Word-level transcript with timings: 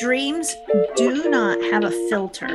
Dreams 0.00 0.56
do 0.96 1.28
not 1.28 1.60
have 1.64 1.84
a 1.84 1.90
filter 2.08 2.48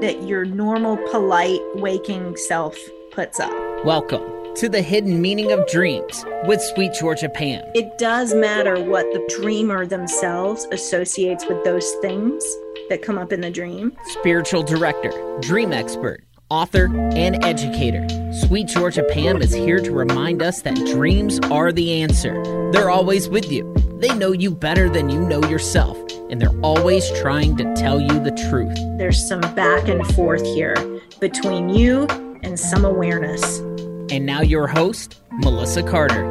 that 0.00 0.22
your 0.28 0.44
normal, 0.44 0.96
polite, 1.10 1.58
waking 1.74 2.36
self 2.36 2.78
puts 3.10 3.40
up. 3.40 3.50
Welcome 3.84 4.22
to 4.54 4.68
the 4.68 4.80
hidden 4.80 5.20
meaning 5.20 5.50
of 5.50 5.66
dreams 5.66 6.24
with 6.44 6.62
Sweet 6.62 6.92
Georgia 6.94 7.28
Pam. 7.28 7.64
It 7.74 7.98
does 7.98 8.32
matter 8.32 8.80
what 8.80 9.06
the 9.12 9.28
dreamer 9.40 9.86
themselves 9.86 10.68
associates 10.70 11.44
with 11.48 11.64
those 11.64 11.90
things 12.00 12.44
that 12.88 13.02
come 13.02 13.18
up 13.18 13.32
in 13.32 13.40
the 13.40 13.50
dream. 13.50 13.96
Spiritual 14.20 14.62
director, 14.62 15.10
dream 15.40 15.72
expert, 15.72 16.22
author, 16.48 16.86
and 16.94 17.44
educator. 17.44 18.06
Sweet 18.46 18.68
Georgia 18.68 19.02
Pam 19.02 19.42
is 19.42 19.52
here 19.52 19.80
to 19.80 19.90
remind 19.90 20.42
us 20.42 20.62
that 20.62 20.76
dreams 20.76 21.40
are 21.50 21.72
the 21.72 22.02
answer. 22.02 22.40
They're 22.70 22.90
always 22.90 23.28
with 23.28 23.50
you. 23.50 23.74
They 24.00 24.14
know 24.14 24.32
you 24.32 24.50
better 24.50 24.88
than 24.88 25.08
you 25.08 25.20
know 25.20 25.42
yourself, 25.48 25.96
and 26.30 26.40
they're 26.40 26.58
always 26.60 27.08
trying 27.20 27.56
to 27.58 27.74
tell 27.74 28.00
you 28.00 28.20
the 28.20 28.32
truth. 28.50 28.76
There's 28.98 29.26
some 29.26 29.40
back 29.54 29.88
and 29.88 30.04
forth 30.14 30.44
here 30.44 30.74
between 31.20 31.68
you 31.68 32.06
and 32.42 32.58
some 32.58 32.84
awareness. 32.84 33.60
And 34.10 34.26
now, 34.26 34.42
your 34.42 34.66
host, 34.66 35.20
Melissa 35.32 35.82
Carter. 35.82 36.24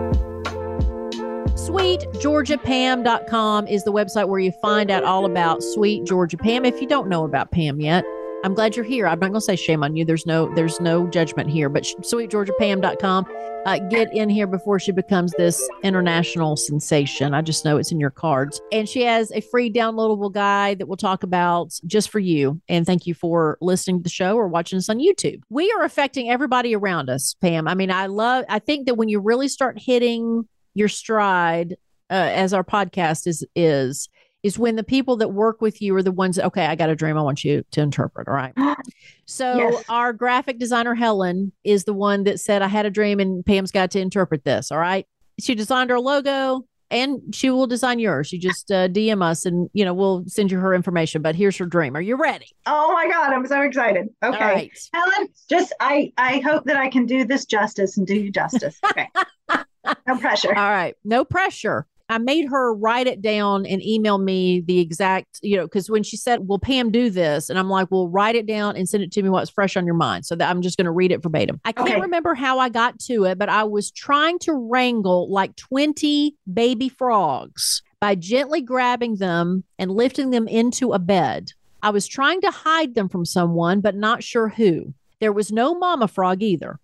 SweetGeorgiaPam.com 1.55 3.67
is 3.67 3.83
the 3.83 3.91
website 3.91 4.27
where 4.27 4.39
you 4.39 4.51
find 4.61 4.91
out 4.91 5.03
all 5.03 5.25
about 5.25 5.63
Sweet 5.63 6.05
Georgia 6.05 6.37
Pam. 6.37 6.65
If 6.65 6.79
you 6.81 6.87
don't 6.87 7.09
know 7.09 7.23
about 7.23 7.51
Pam 7.51 7.79
yet, 7.79 8.03
I'm 8.43 8.53
glad 8.53 8.75
you're 8.75 8.83
here. 8.83 9.07
I'm 9.07 9.19
not 9.19 9.27
going 9.27 9.39
to 9.39 9.41
say 9.41 9.55
shame 9.55 9.85
on 9.85 9.95
you. 9.95 10.03
There's 10.03 10.25
no 10.25 10.53
there's 10.53 10.81
no 10.81 11.07
judgment 11.07 11.49
here, 11.49 11.69
but 11.69 11.83
sweetgeorgiapam.com. 11.83 13.25
Uh, 13.65 13.79
get 13.89 14.13
in 14.13 14.27
here 14.27 14.47
before 14.47 14.77
she 14.79 14.91
becomes 14.91 15.31
this 15.37 15.65
international 15.81 16.57
sensation. 16.57 17.33
I 17.33 17.41
just 17.41 17.63
know 17.63 17.77
it's 17.77 17.93
in 17.93 18.01
your 18.01 18.09
cards. 18.09 18.59
And 18.73 18.89
she 18.89 19.03
has 19.03 19.31
a 19.31 19.39
free 19.39 19.71
downloadable 19.71 20.33
guide 20.33 20.79
that 20.79 20.87
we'll 20.87 20.97
talk 20.97 21.23
about 21.23 21.79
just 21.87 22.09
for 22.09 22.19
you. 22.19 22.61
And 22.67 22.85
thank 22.85 23.07
you 23.07 23.13
for 23.13 23.57
listening 23.61 23.99
to 23.99 24.03
the 24.03 24.09
show 24.09 24.35
or 24.35 24.49
watching 24.49 24.77
us 24.77 24.89
on 24.89 24.99
YouTube. 24.99 25.41
We 25.49 25.71
are 25.71 25.83
affecting 25.83 26.29
everybody 26.29 26.75
around 26.75 27.09
us, 27.09 27.35
Pam. 27.35 27.69
I 27.69 27.75
mean, 27.75 27.91
I 27.91 28.07
love, 28.07 28.43
I 28.49 28.59
think 28.59 28.87
that 28.87 28.95
when 28.95 29.07
you 29.07 29.21
really 29.21 29.47
start 29.47 29.79
hitting 29.79 30.45
your 30.73 30.89
stride, 30.89 31.77
uh, 32.09 32.15
as 32.15 32.53
our 32.53 32.65
podcast 32.65 33.27
is, 33.27 33.45
is, 33.55 34.09
is 34.43 34.59
when 34.59 34.75
the 34.75 34.83
people 34.83 35.15
that 35.17 35.29
work 35.29 35.61
with 35.61 35.81
you 35.81 35.95
are 35.95 36.03
the 36.03 36.11
ones 36.11 36.35
that, 36.35 36.45
okay, 36.45 36.65
I 36.65 36.75
got 36.75 36.89
a 36.89 36.95
dream 36.95 37.17
I 37.17 37.21
want 37.21 37.45
you 37.45 37.63
to 37.71 37.81
interpret. 37.81 38.27
All 38.27 38.35
right. 38.35 38.53
So 39.25 39.55
yes. 39.55 39.85
our 39.87 40.11
graphic 40.11 40.59
designer, 40.59 40.93
Helen, 40.93 41.53
is 41.63 41.85
the 41.85 41.93
one 41.93 42.25
that 42.25 42.41
said, 42.41 42.61
I 42.61 42.67
had 42.67 42.85
a 42.85 42.89
dream 42.89 43.21
and 43.21 43.43
Pam's 43.43 43.71
got 43.71 43.89
to 43.91 43.99
interpret 43.99 44.43
this. 44.43 44.69
All 44.69 44.77
right. 44.77 45.07
She 45.39 45.55
designed 45.55 45.91
our 45.91 45.99
logo 45.99 46.65
and 46.91 47.33
she 47.33 47.49
will 47.49 47.65
design 47.65 47.99
yours. 47.99 48.33
You 48.33 48.39
just 48.39 48.69
uh, 48.69 48.89
DM 48.89 49.23
us 49.23 49.45
and, 49.45 49.69
you 49.71 49.85
know, 49.85 49.93
we'll 49.93 50.25
send 50.27 50.51
you 50.51 50.59
her 50.59 50.73
information. 50.73 51.21
But 51.21 51.35
here's 51.35 51.57
her 51.57 51.65
dream. 51.65 51.95
Are 51.95 52.01
you 52.01 52.17
ready? 52.17 52.47
Oh 52.65 52.91
my 52.91 53.07
God. 53.07 53.31
I'm 53.31 53.47
so 53.47 53.61
excited. 53.61 54.09
Okay. 54.21 54.37
Right. 54.37 54.71
Helen, 54.93 55.29
just, 55.49 55.73
I, 55.79 56.11
I 56.17 56.39
hope 56.39 56.65
that 56.65 56.75
I 56.75 56.89
can 56.89 57.05
do 57.05 57.23
this 57.23 57.45
justice 57.45 57.97
and 57.97 58.05
do 58.05 58.15
you 58.15 58.29
justice. 58.29 58.77
Okay. 58.83 59.07
no 60.05 60.17
pressure. 60.19 60.53
All 60.53 60.69
right. 60.69 60.95
No 61.05 61.23
pressure. 61.23 61.87
I 62.09 62.17
made 62.17 62.49
her 62.49 62.73
write 62.73 63.07
it 63.07 63.21
down 63.21 63.65
and 63.65 63.81
email 63.81 64.17
me 64.17 64.61
the 64.61 64.79
exact, 64.79 65.39
you 65.41 65.57
know, 65.57 65.65
because 65.65 65.89
when 65.89 66.03
she 66.03 66.17
said, 66.17 66.47
Will 66.47 66.59
Pam 66.59 66.91
do 66.91 67.09
this? 67.09 67.49
And 67.49 67.57
I'm 67.57 67.69
like, 67.69 67.89
Well, 67.89 68.07
write 68.07 68.35
it 68.35 68.45
down 68.45 68.75
and 68.75 68.87
send 68.87 69.03
it 69.03 69.11
to 69.13 69.23
me 69.23 69.29
what's 69.29 69.49
fresh 69.49 69.77
on 69.77 69.85
your 69.85 69.95
mind. 69.95 70.25
So 70.25 70.35
that 70.35 70.49
I'm 70.49 70.61
just 70.61 70.77
going 70.77 70.85
to 70.85 70.91
read 70.91 71.11
it 71.11 71.23
verbatim. 71.23 71.59
I 71.65 71.71
can't 71.71 71.89
okay. 71.89 72.01
remember 72.01 72.35
how 72.35 72.59
I 72.59 72.69
got 72.69 72.99
to 73.01 73.25
it, 73.25 73.37
but 73.37 73.49
I 73.49 73.63
was 73.63 73.91
trying 73.91 74.39
to 74.39 74.53
wrangle 74.53 75.31
like 75.31 75.55
20 75.55 76.35
baby 76.53 76.89
frogs 76.89 77.81
by 77.99 78.15
gently 78.15 78.61
grabbing 78.61 79.15
them 79.15 79.63
and 79.79 79.89
lifting 79.91 80.31
them 80.31 80.47
into 80.47 80.91
a 80.91 80.99
bed. 80.99 81.51
I 81.81 81.89
was 81.89 82.07
trying 82.07 82.41
to 82.41 82.51
hide 82.51 82.95
them 82.95 83.09
from 83.09 83.25
someone, 83.25 83.81
but 83.81 83.95
not 83.95 84.23
sure 84.23 84.49
who. 84.49 84.93
There 85.19 85.33
was 85.33 85.51
no 85.51 85.73
mama 85.73 86.09
frog 86.09 86.43
either. 86.43 86.79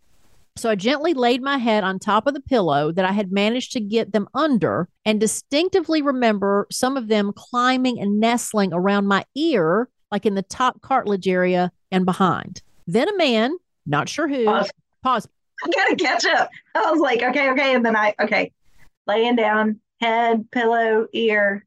So 0.55 0.69
I 0.69 0.75
gently 0.75 1.13
laid 1.13 1.41
my 1.41 1.57
head 1.57 1.83
on 1.83 1.99
top 1.99 2.27
of 2.27 2.33
the 2.33 2.41
pillow 2.41 2.91
that 2.91 3.05
I 3.05 3.11
had 3.11 3.31
managed 3.31 3.71
to 3.73 3.79
get 3.79 4.11
them 4.11 4.27
under 4.33 4.89
and 5.05 5.19
distinctively 5.19 6.01
remember 6.01 6.67
some 6.71 6.97
of 6.97 7.07
them 7.07 7.31
climbing 7.35 7.99
and 7.99 8.19
nestling 8.19 8.73
around 8.73 9.07
my 9.07 9.23
ear, 9.35 9.89
like 10.11 10.25
in 10.25 10.35
the 10.35 10.41
top 10.41 10.81
cartilage 10.81 11.27
area 11.27 11.71
and 11.91 12.05
behind. 12.05 12.61
Then 12.87 13.07
a 13.07 13.17
man, 13.17 13.57
not 13.85 14.09
sure 14.09 14.27
who, 14.27 14.45
pause. 14.45 14.69
pause. 15.03 15.27
I 15.63 15.69
gotta 15.69 15.95
catch 15.95 16.25
up. 16.25 16.49
I 16.75 16.91
was 16.91 16.99
like, 16.99 17.21
okay, 17.21 17.51
okay. 17.51 17.75
And 17.75 17.85
then 17.85 17.95
I, 17.95 18.13
okay, 18.21 18.51
laying 19.07 19.35
down, 19.35 19.79
head, 20.01 20.49
pillow, 20.51 21.07
ear, 21.13 21.65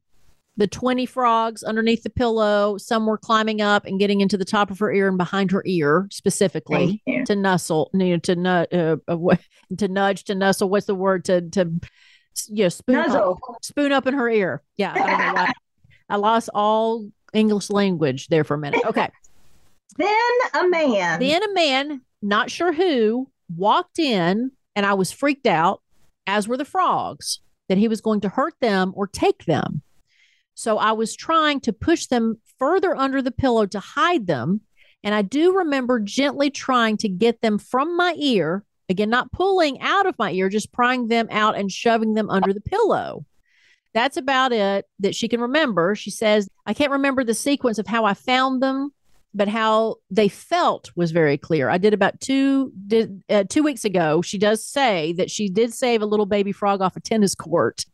the 0.55 0.67
20 0.67 1.05
frogs 1.05 1.63
underneath 1.63 2.03
the 2.03 2.09
pillow. 2.09 2.77
Some 2.77 3.05
were 3.05 3.17
climbing 3.17 3.61
up 3.61 3.85
and 3.85 3.99
getting 3.99 4.21
into 4.21 4.37
the 4.37 4.45
top 4.45 4.69
of 4.69 4.79
her 4.79 4.91
ear 4.91 5.07
and 5.07 5.17
behind 5.17 5.51
her 5.51 5.63
ear 5.65 6.07
specifically 6.11 7.01
to 7.25 7.35
nuzzle, 7.35 7.89
you 7.93 8.11
know, 8.11 8.17
to, 8.17 8.35
nu- 8.35 8.49
uh, 8.49 8.97
uh, 9.07 9.35
to 9.77 9.87
nudge, 9.87 10.25
to 10.25 10.35
nuzzle. 10.35 10.69
What's 10.69 10.85
the 10.85 10.95
word? 10.95 11.25
To, 11.25 11.41
to, 11.41 11.71
yeah, 12.47 12.69
spoon 12.69 12.95
Nuzzle. 12.95 13.39
up, 13.49 13.63
spoon 13.63 13.91
up 13.91 14.07
in 14.07 14.13
her 14.13 14.29
ear. 14.29 14.61
Yeah. 14.77 14.93
I, 14.95 15.53
I 16.09 16.15
lost 16.17 16.49
all 16.53 17.07
English 17.33 17.69
language 17.69 18.27
there 18.27 18.43
for 18.43 18.53
a 18.53 18.59
minute. 18.59 18.81
Okay. 18.85 19.09
Then 19.97 20.07
a 20.53 20.67
man. 20.69 21.19
Then 21.19 21.43
a 21.43 21.53
man, 21.53 22.01
not 22.21 22.51
sure 22.51 22.73
who, 22.73 23.29
walked 23.55 23.99
in 23.99 24.51
and 24.75 24.85
I 24.85 24.93
was 24.93 25.11
freaked 25.11 25.47
out, 25.47 25.81
as 26.25 26.47
were 26.47 26.57
the 26.57 26.65
frogs, 26.65 27.39
that 27.69 27.77
he 27.77 27.87
was 27.87 28.01
going 28.01 28.21
to 28.21 28.29
hurt 28.29 28.55
them 28.59 28.91
or 28.95 29.07
take 29.07 29.45
them. 29.45 29.81
So 30.55 30.77
I 30.77 30.91
was 30.91 31.15
trying 31.15 31.59
to 31.61 31.73
push 31.73 32.07
them 32.07 32.39
further 32.59 32.95
under 32.95 33.21
the 33.21 33.31
pillow 33.31 33.65
to 33.67 33.79
hide 33.79 34.27
them. 34.27 34.61
And 35.03 35.13
I 35.13 35.21
do 35.21 35.57
remember 35.57 35.99
gently 35.99 36.49
trying 36.49 36.97
to 36.97 37.09
get 37.09 37.41
them 37.41 37.57
from 37.57 37.97
my 37.97 38.15
ear, 38.17 38.63
again, 38.87 39.09
not 39.09 39.31
pulling 39.31 39.81
out 39.81 40.05
of 40.05 40.17
my 40.17 40.31
ear, 40.31 40.49
just 40.49 40.71
prying 40.71 41.07
them 41.07 41.27
out 41.31 41.57
and 41.57 41.71
shoving 41.71 42.13
them 42.13 42.29
under 42.29 42.53
the 42.53 42.61
pillow. 42.61 43.25
That's 43.93 44.17
about 44.17 44.53
it 44.53 44.85
that 44.99 45.15
she 45.15 45.27
can 45.27 45.41
remember. 45.41 45.95
She 45.95 46.09
says, 46.09 46.47
I 46.65 46.73
can't 46.73 46.91
remember 46.91 47.23
the 47.23 47.33
sequence 47.33 47.77
of 47.77 47.87
how 47.87 48.05
I 48.05 48.13
found 48.13 48.61
them, 48.61 48.91
but 49.33 49.47
how 49.47 49.97
they 50.09 50.29
felt 50.29 50.91
was 50.95 51.11
very 51.11 51.37
clear. 51.37 51.69
I 51.69 51.77
did 51.77 51.93
about 51.93 52.19
two 52.19 52.71
did, 52.87 53.23
uh, 53.29 53.43
two 53.43 53.61
weeks 53.61 53.85
ago. 53.85 54.21
She 54.21 54.37
does 54.37 54.65
say 54.65 55.13
that 55.13 55.29
she 55.29 55.49
did 55.49 55.73
save 55.73 56.01
a 56.01 56.07
little 56.07 56.25
baby 56.25 56.51
frog 56.51 56.81
off 56.81 56.95
a 56.95 57.01
tennis 57.01 57.35
court 57.35 57.85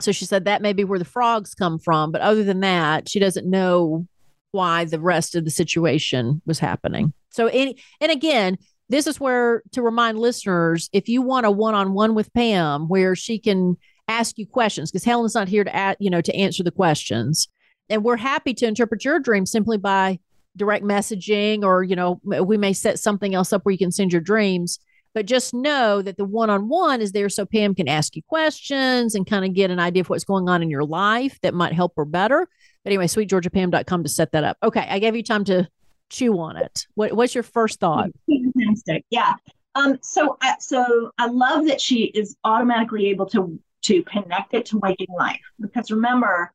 so 0.00 0.12
she 0.12 0.24
said 0.24 0.44
that 0.44 0.62
may 0.62 0.72
be 0.72 0.84
where 0.84 0.98
the 0.98 1.04
frogs 1.04 1.54
come 1.54 1.78
from. 1.78 2.12
But 2.12 2.20
other 2.20 2.44
than 2.44 2.60
that, 2.60 3.08
she 3.08 3.20
doesn't 3.20 3.48
know 3.48 4.06
why 4.50 4.84
the 4.84 5.00
rest 5.00 5.34
of 5.34 5.44
the 5.44 5.50
situation 5.50 6.40
was 6.46 6.58
happening. 6.58 7.12
So, 7.30 7.46
any, 7.46 7.76
and 8.00 8.12
again, 8.12 8.58
this 8.88 9.06
is 9.06 9.18
where 9.18 9.62
to 9.72 9.82
remind 9.82 10.18
listeners 10.18 10.88
if 10.92 11.08
you 11.08 11.22
want 11.22 11.46
a 11.46 11.50
one 11.50 11.74
on 11.74 11.94
one 11.94 12.14
with 12.14 12.32
Pam 12.32 12.88
where 12.88 13.16
she 13.16 13.38
can 13.38 13.76
ask 14.06 14.38
you 14.38 14.46
questions, 14.46 14.90
because 14.90 15.04
Helen's 15.04 15.34
not 15.34 15.48
here 15.48 15.64
to, 15.64 15.96
you 15.98 16.10
know, 16.10 16.20
to 16.20 16.34
answer 16.34 16.62
the 16.62 16.70
questions. 16.70 17.48
And 17.88 18.04
we're 18.04 18.16
happy 18.16 18.54
to 18.54 18.66
interpret 18.66 19.04
your 19.04 19.18
dream 19.18 19.46
simply 19.46 19.78
by 19.78 20.18
direct 20.56 20.84
messaging 20.84 21.64
or, 21.64 21.82
you 21.82 21.96
know, 21.96 22.20
we 22.22 22.56
may 22.56 22.72
set 22.72 22.98
something 22.98 23.34
else 23.34 23.52
up 23.52 23.64
where 23.64 23.72
you 23.72 23.78
can 23.78 23.92
send 23.92 24.12
your 24.12 24.20
dreams 24.20 24.78
but 25.14 25.26
just 25.26 25.54
know 25.54 26.02
that 26.02 26.16
the 26.16 26.24
one 26.24 26.50
on 26.50 26.68
one 26.68 27.00
is 27.00 27.12
there 27.12 27.28
so 27.28 27.46
Pam 27.46 27.74
can 27.74 27.88
ask 27.88 28.16
you 28.16 28.22
questions 28.22 29.14
and 29.14 29.26
kind 29.26 29.44
of 29.44 29.54
get 29.54 29.70
an 29.70 29.78
idea 29.78 30.00
of 30.00 30.10
what's 30.10 30.24
going 30.24 30.48
on 30.48 30.62
in 30.62 30.70
your 30.70 30.84
life 30.84 31.38
that 31.42 31.54
might 31.54 31.72
help 31.72 31.92
her 31.96 32.04
better. 32.04 32.48
But 32.82 32.90
anyway, 32.90 33.06
sweetgeorgiapam.com 33.06 34.02
to 34.02 34.08
set 34.08 34.32
that 34.32 34.44
up. 34.44 34.58
Okay, 34.62 34.86
I 34.88 34.98
gave 34.98 35.16
you 35.16 35.22
time 35.22 35.44
to 35.44 35.68
chew 36.10 36.38
on 36.38 36.56
it. 36.56 36.86
What, 36.94 37.12
what's 37.14 37.34
your 37.34 37.44
first 37.44 37.80
thought? 37.80 38.10
Fantastic. 38.28 39.04
Yeah. 39.10 39.34
Um, 39.76 39.98
so, 40.02 40.36
uh, 40.42 40.54
so 40.58 41.12
I 41.16 41.26
love 41.26 41.66
that 41.66 41.80
she 41.80 42.04
is 42.04 42.36
automatically 42.44 43.06
able 43.06 43.26
to 43.26 43.58
to 43.82 44.02
connect 44.04 44.54
it 44.54 44.64
to 44.64 44.78
waking 44.78 45.08
life 45.14 45.40
because 45.60 45.90
remember, 45.90 46.52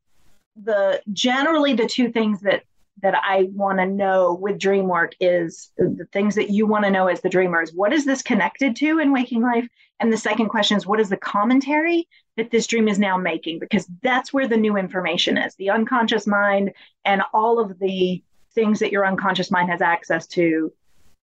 the 0.63 1.01
generally 1.13 1.73
the 1.73 1.85
two 1.85 2.11
things 2.11 2.41
that 2.41 2.63
that 3.01 3.15
I 3.15 3.49
want 3.53 3.79
to 3.79 3.85
know 3.85 4.33
with 4.33 4.59
dream 4.59 4.87
work 4.87 5.13
is 5.19 5.71
the 5.77 6.07
things 6.11 6.35
that 6.35 6.49
you 6.49 6.65
want 6.65 6.85
to 6.85 6.91
know 6.91 7.07
as 7.07 7.21
the 7.21 7.29
dreamers. 7.29 7.71
What 7.73 7.93
is 7.93 8.05
this 8.05 8.21
connected 8.21 8.75
to 8.77 8.99
in 8.99 9.11
waking 9.11 9.41
life? 9.41 9.67
And 9.99 10.11
the 10.11 10.17
second 10.17 10.49
question 10.49 10.77
is, 10.77 10.87
what 10.87 10.99
is 10.99 11.09
the 11.09 11.17
commentary 11.17 12.07
that 12.37 12.51
this 12.51 12.67
dream 12.67 12.87
is 12.87 12.99
now 12.99 13.17
making? 13.17 13.59
Because 13.59 13.87
that's 14.01 14.33
where 14.33 14.47
the 14.47 14.57
new 14.57 14.77
information 14.77 15.37
is 15.37 15.55
the 15.55 15.69
unconscious 15.69 16.25
mind 16.25 16.71
and 17.05 17.21
all 17.33 17.59
of 17.59 17.79
the 17.79 18.23
things 18.53 18.79
that 18.79 18.91
your 18.91 19.05
unconscious 19.05 19.51
mind 19.51 19.69
has 19.69 19.81
access 19.81 20.27
to, 20.27 20.71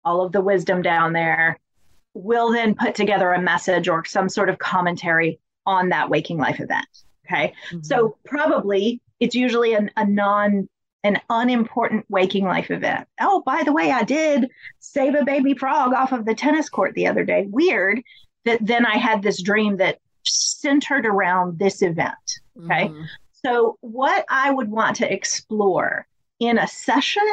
all 0.04 0.22
of 0.22 0.32
the 0.32 0.42
wisdom 0.42 0.82
down 0.82 1.14
there, 1.14 1.60
will 2.14 2.52
then 2.52 2.76
put 2.76 2.96
together 2.96 3.32
a 3.32 3.42
message 3.42 3.88
or 3.88 4.06
some 4.06 4.30
sort 4.30 4.50
of 4.50 4.60
commentary 4.60 5.40
on 5.66 5.90
that 5.90 6.10
waking 6.10 6.38
life 6.38 6.60
event. 6.60 6.88
Okay. 7.26 7.54
Mm-hmm. 7.70 7.82
So 7.84 8.18
probably 8.26 9.02
it's 9.20 9.36
usually 9.36 9.74
an, 9.74 9.90
a 9.96 10.06
non 10.06 10.68
an 11.04 11.20
unimportant 11.30 12.06
waking 12.10 12.46
life 12.46 12.72
event. 12.72 13.08
Oh, 13.20 13.42
by 13.46 13.64
the 13.64 13.74
way, 13.74 13.92
I 13.92 14.04
did 14.04 14.50
save 14.80 15.16
a 15.16 15.26
baby 15.26 15.54
frog 15.54 15.94
off 15.94 16.12
of 16.12 16.26
the 16.26 16.36
tennis 16.36 16.70
court 16.70 16.94
the 16.94 17.08
other 17.08 17.26
day. 17.26 17.46
Weird 17.50 18.02
that 18.46 18.60
then 18.66 18.86
I 18.86 18.98
had 18.98 19.22
this 19.22 19.42
dream 19.42 19.78
that 19.78 20.00
centered 20.26 21.06
around 21.06 21.60
this 21.60 21.82
event. 21.82 22.40
Okay. 22.64 22.88
Mm-hmm. 22.88 23.04
So, 23.46 23.78
what 23.82 24.26
I 24.30 24.52
would 24.52 24.70
want 24.70 24.96
to 24.98 25.12
explore 25.12 26.08
in 26.40 26.58
a 26.58 26.68
session 26.68 27.30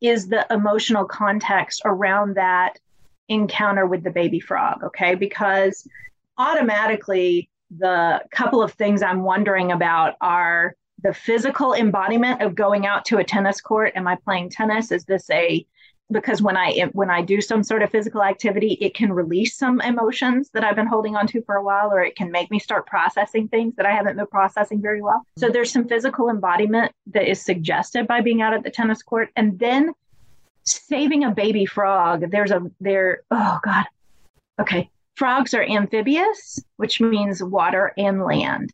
is 0.00 0.28
the 0.28 0.44
emotional 0.50 1.04
context 1.04 1.82
around 1.84 2.34
that 2.34 2.80
encounter 3.28 3.86
with 3.86 4.02
the 4.02 4.10
baby 4.10 4.40
frog, 4.40 4.82
okay? 4.82 5.14
Because 5.14 5.86
automatically, 6.38 7.48
the 7.78 8.20
couple 8.32 8.62
of 8.62 8.72
things 8.72 9.02
I'm 9.02 9.22
wondering 9.22 9.70
about 9.70 10.16
are 10.20 10.74
the 11.02 11.12
physical 11.12 11.74
embodiment 11.74 12.42
of 12.42 12.54
going 12.54 12.86
out 12.86 13.04
to 13.06 13.18
a 13.18 13.24
tennis 13.24 13.60
court. 13.60 13.92
Am 13.94 14.06
I 14.06 14.16
playing 14.16 14.50
tennis? 14.50 14.92
Is 14.92 15.04
this 15.04 15.28
a 15.30 15.66
because 16.10 16.42
when 16.42 16.56
I 16.56 16.90
when 16.92 17.10
I 17.10 17.22
do 17.22 17.40
some 17.40 17.62
sort 17.62 17.82
of 17.82 17.90
physical 17.90 18.22
activity, 18.22 18.76
it 18.80 18.94
can 18.94 19.12
release 19.12 19.56
some 19.56 19.80
emotions 19.80 20.50
that 20.52 20.62
I've 20.62 20.76
been 20.76 20.86
holding 20.86 21.16
on 21.16 21.26
to 21.28 21.42
for 21.42 21.56
a 21.56 21.62
while, 21.62 21.90
or 21.90 22.02
it 22.02 22.16
can 22.16 22.30
make 22.30 22.50
me 22.50 22.58
start 22.58 22.86
processing 22.86 23.48
things 23.48 23.74
that 23.76 23.86
I 23.86 23.92
haven't 23.92 24.16
been 24.16 24.26
processing 24.26 24.82
very 24.82 25.02
well. 25.02 25.26
So 25.38 25.48
there's 25.48 25.72
some 25.72 25.88
physical 25.88 26.28
embodiment 26.28 26.92
that 27.12 27.28
is 27.28 27.40
suggested 27.40 28.06
by 28.06 28.20
being 28.20 28.42
out 28.42 28.52
at 28.52 28.62
the 28.62 28.70
tennis 28.70 29.02
court, 29.02 29.30
and 29.36 29.58
then 29.58 29.92
saving 30.64 31.24
a 31.24 31.30
baby 31.30 31.66
frog. 31.66 32.30
There's 32.30 32.50
a 32.50 32.62
there. 32.80 33.22
Oh 33.30 33.58
God. 33.64 33.86
Okay. 34.60 34.90
Frogs 35.14 35.54
are 35.54 35.62
amphibious, 35.62 36.58
which 36.76 37.00
means 37.00 37.42
water 37.42 37.92
and 37.96 38.22
land. 38.22 38.72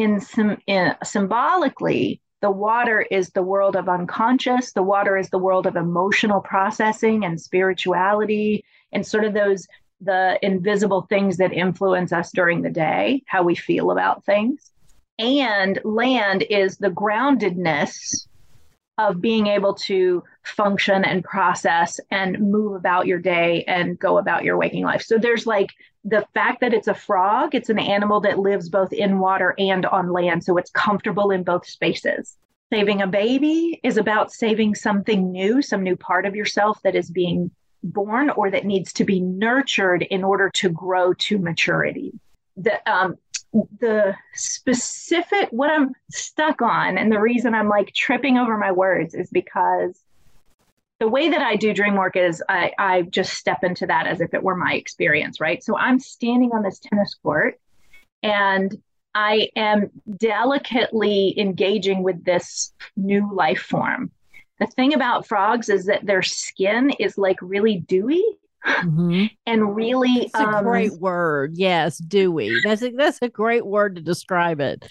In, 0.00 0.18
some 0.20 0.56
in 0.66 0.94
symbolically, 1.04 2.22
the 2.40 2.50
water 2.50 3.02
is 3.10 3.28
the 3.30 3.42
world 3.42 3.76
of 3.76 3.86
unconscious 3.86 4.72
the 4.72 4.82
water 4.82 5.18
is 5.18 5.28
the 5.28 5.38
world 5.38 5.66
of 5.66 5.76
emotional 5.76 6.40
processing 6.40 7.22
and 7.22 7.38
spirituality 7.38 8.64
and 8.92 9.06
sort 9.06 9.24
of 9.24 9.34
those 9.34 9.66
the 10.00 10.38
invisible 10.40 11.02
things 11.02 11.36
that 11.36 11.52
influence 11.52 12.12
us 12.12 12.32
during 12.32 12.62
the 12.62 12.70
day 12.70 13.22
how 13.26 13.42
we 13.42 13.54
feel 13.54 13.90
about 13.90 14.24
things. 14.24 14.70
And 15.18 15.78
land 15.84 16.44
is 16.48 16.78
the 16.78 16.88
groundedness 16.88 18.26
of 19.08 19.20
being 19.20 19.46
able 19.46 19.74
to 19.74 20.22
function 20.42 21.04
and 21.04 21.24
process 21.24 22.00
and 22.10 22.38
move 22.40 22.74
about 22.74 23.06
your 23.06 23.18
day 23.18 23.64
and 23.66 23.98
go 23.98 24.18
about 24.18 24.44
your 24.44 24.56
waking 24.56 24.84
life 24.84 25.02
so 25.02 25.18
there's 25.18 25.46
like 25.46 25.70
the 26.04 26.26
fact 26.32 26.60
that 26.60 26.72
it's 26.72 26.88
a 26.88 26.94
frog, 26.94 27.54
it's 27.54 27.68
an 27.68 27.78
animal 27.78 28.20
that 28.20 28.38
lives 28.38 28.68
both 28.68 28.92
in 28.92 29.18
water 29.18 29.54
and 29.58 29.84
on 29.86 30.12
land, 30.12 30.44
so 30.44 30.56
it's 30.56 30.70
comfortable 30.70 31.30
in 31.30 31.42
both 31.42 31.66
spaces. 31.66 32.36
Saving 32.72 33.02
a 33.02 33.06
baby 33.06 33.80
is 33.82 33.96
about 33.96 34.32
saving 34.32 34.74
something 34.74 35.30
new, 35.30 35.60
some 35.60 35.82
new 35.82 35.96
part 35.96 36.24
of 36.24 36.34
yourself 36.34 36.80
that 36.84 36.94
is 36.94 37.10
being 37.10 37.50
born 37.82 38.30
or 38.30 38.50
that 38.50 38.64
needs 38.64 38.92
to 38.94 39.04
be 39.04 39.20
nurtured 39.20 40.02
in 40.02 40.22
order 40.22 40.50
to 40.50 40.68
grow 40.68 41.12
to 41.14 41.38
maturity. 41.38 42.12
The 42.56 42.80
um, 42.90 43.16
the 43.52 44.14
specific 44.34 45.48
what 45.50 45.70
I'm 45.70 45.92
stuck 46.10 46.62
on, 46.62 46.98
and 46.98 47.10
the 47.10 47.20
reason 47.20 47.54
I'm 47.54 47.68
like 47.68 47.92
tripping 47.94 48.38
over 48.38 48.56
my 48.56 48.72
words 48.72 49.14
is 49.14 49.30
because 49.30 50.00
the 51.00 51.08
way 51.08 51.30
that 51.30 51.40
I 51.40 51.56
do 51.56 51.72
dream 51.72 51.96
work 51.96 52.14
is 52.14 52.42
I, 52.48 52.72
I 52.78 53.02
just 53.02 53.32
step 53.32 53.64
into 53.64 53.86
that 53.86 54.06
as 54.06 54.20
if 54.20 54.34
it 54.34 54.42
were 54.42 54.54
my 54.54 54.74
experience, 54.74 55.40
right? 55.40 55.64
So 55.64 55.76
I'm 55.76 55.98
standing 55.98 56.52
on 56.52 56.62
this 56.62 56.78
tennis 56.78 57.16
court 57.22 57.58
and 58.22 58.76
I 59.14 59.48
am 59.56 59.90
delicately 60.18 61.34
engaging 61.38 62.02
with 62.02 62.22
this 62.24 62.72
new 62.96 63.34
life 63.34 63.62
form. 63.62 64.10
The 64.60 64.66
thing 64.66 64.92
about 64.92 65.26
frogs 65.26 65.70
is 65.70 65.86
that 65.86 66.04
their 66.04 66.22
skin 66.22 66.90
is 67.00 67.16
like 67.16 67.38
really 67.40 67.78
dewy. 67.78 68.22
Mm-hmm. 68.66 69.26
And 69.46 69.74
really, 69.74 70.12
it's 70.12 70.34
a 70.34 70.46
um, 70.46 70.64
great 70.64 70.92
word. 71.00 71.54
Yes, 71.56 71.98
dewy. 71.98 72.52
That's 72.62 72.82
a, 72.82 72.90
that's 72.90 73.18
a 73.20 73.28
great 73.28 73.66
word 73.66 73.96
to 73.96 74.02
describe 74.02 74.60
it. 74.60 74.86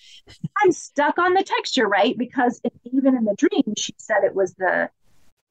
I'm 0.61 0.71
stuck 0.73 1.17
on 1.17 1.33
the 1.33 1.43
texture, 1.43 1.87
right? 1.87 2.17
Because 2.17 2.59
even 2.83 3.15
in 3.15 3.23
the 3.23 3.35
dream, 3.35 3.73
she 3.77 3.93
said 3.97 4.23
it 4.25 4.35
was 4.35 4.53
the 4.55 4.89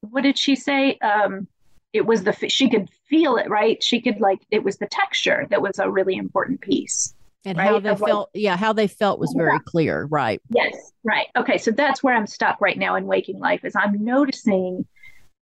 what 0.01 0.21
did 0.21 0.37
she 0.37 0.55
say? 0.55 0.97
Um, 0.99 1.47
it 1.91 2.05
was 2.05 2.23
the 2.23 2.33
she 2.49 2.69
could 2.69 2.89
feel 3.09 3.37
it, 3.37 3.49
right? 3.49 3.81
She 3.83 3.99
could 4.01 4.21
like 4.21 4.39
it 4.51 4.63
was 4.63 4.77
the 4.77 4.87
texture 4.87 5.47
that 5.49 5.61
was 5.61 5.79
a 5.79 5.89
really 5.89 6.15
important 6.15 6.61
piece. 6.61 7.13
And 7.45 7.57
right? 7.57 7.67
how 7.67 7.79
they 7.79 7.89
of 7.89 7.99
felt, 7.99 8.29
like, 8.35 8.41
yeah, 8.43 8.57
how 8.57 8.73
they 8.73 8.87
felt 8.87 9.17
was 9.17 9.33
very 9.35 9.59
clear, 9.61 10.05
right? 10.11 10.41
Yes, 10.49 10.75
right. 11.05 11.27
Okay, 11.37 11.57
so 11.57 11.71
that's 11.71 12.03
where 12.03 12.13
I'm 12.13 12.27
stuck 12.27 12.59
right 12.59 12.77
now 12.77 12.95
in 12.95 13.05
waking 13.05 13.39
life 13.39 13.63
is 13.63 13.75
I'm 13.75 14.03
noticing 14.03 14.85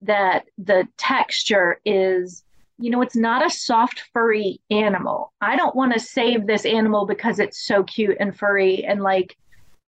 that 0.03 0.45
the 0.59 0.87
texture 0.97 1.81
is 1.85 2.43
you 2.79 2.91
know, 2.91 3.01
it's 3.01 3.15
not 3.15 3.45
a 3.45 3.49
soft, 3.49 4.03
furry 4.13 4.59
animal. 4.69 5.33
I 5.41 5.55
don't 5.55 5.75
want 5.75 5.93
to 5.93 5.99
save 5.99 6.45
this 6.45 6.65
animal 6.65 7.05
because 7.05 7.39
it's 7.39 7.65
so 7.65 7.83
cute 7.83 8.17
and 8.19 8.37
furry 8.37 8.85
and 8.85 9.01
like 9.01 9.35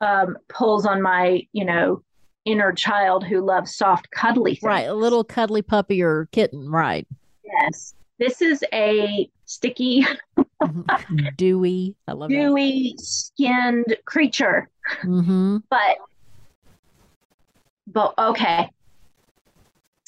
um, 0.02 0.38
pulls 0.50 0.86
on 0.86 1.02
my, 1.02 1.48
you 1.54 1.64
know, 1.64 2.04
inner 2.46 2.74
child 2.74 3.26
who 3.26 3.40
loves 3.40 3.76
soft, 3.76 4.12
cuddly 4.12 4.56
things. 4.56 4.64
Right. 4.64 4.88
A 4.88 4.94
little 4.94 5.24
cuddly 5.24 5.62
puppy 5.62 6.02
or 6.02 6.28
kitten. 6.32 6.70
Right. 6.70 7.08
Yes. 7.46 7.94
This 8.20 8.42
is 8.42 8.64
a 8.74 9.30
sticky, 9.46 10.06
dewy, 11.38 11.96
I 12.08 12.12
love 12.12 12.30
dewy 12.30 12.94
that. 12.96 13.04
skinned 13.04 13.98
creature. 14.06 14.70
Mm-hmm. 15.04 15.58
But, 15.70 15.98
but 17.88 18.14
okay. 18.18 18.70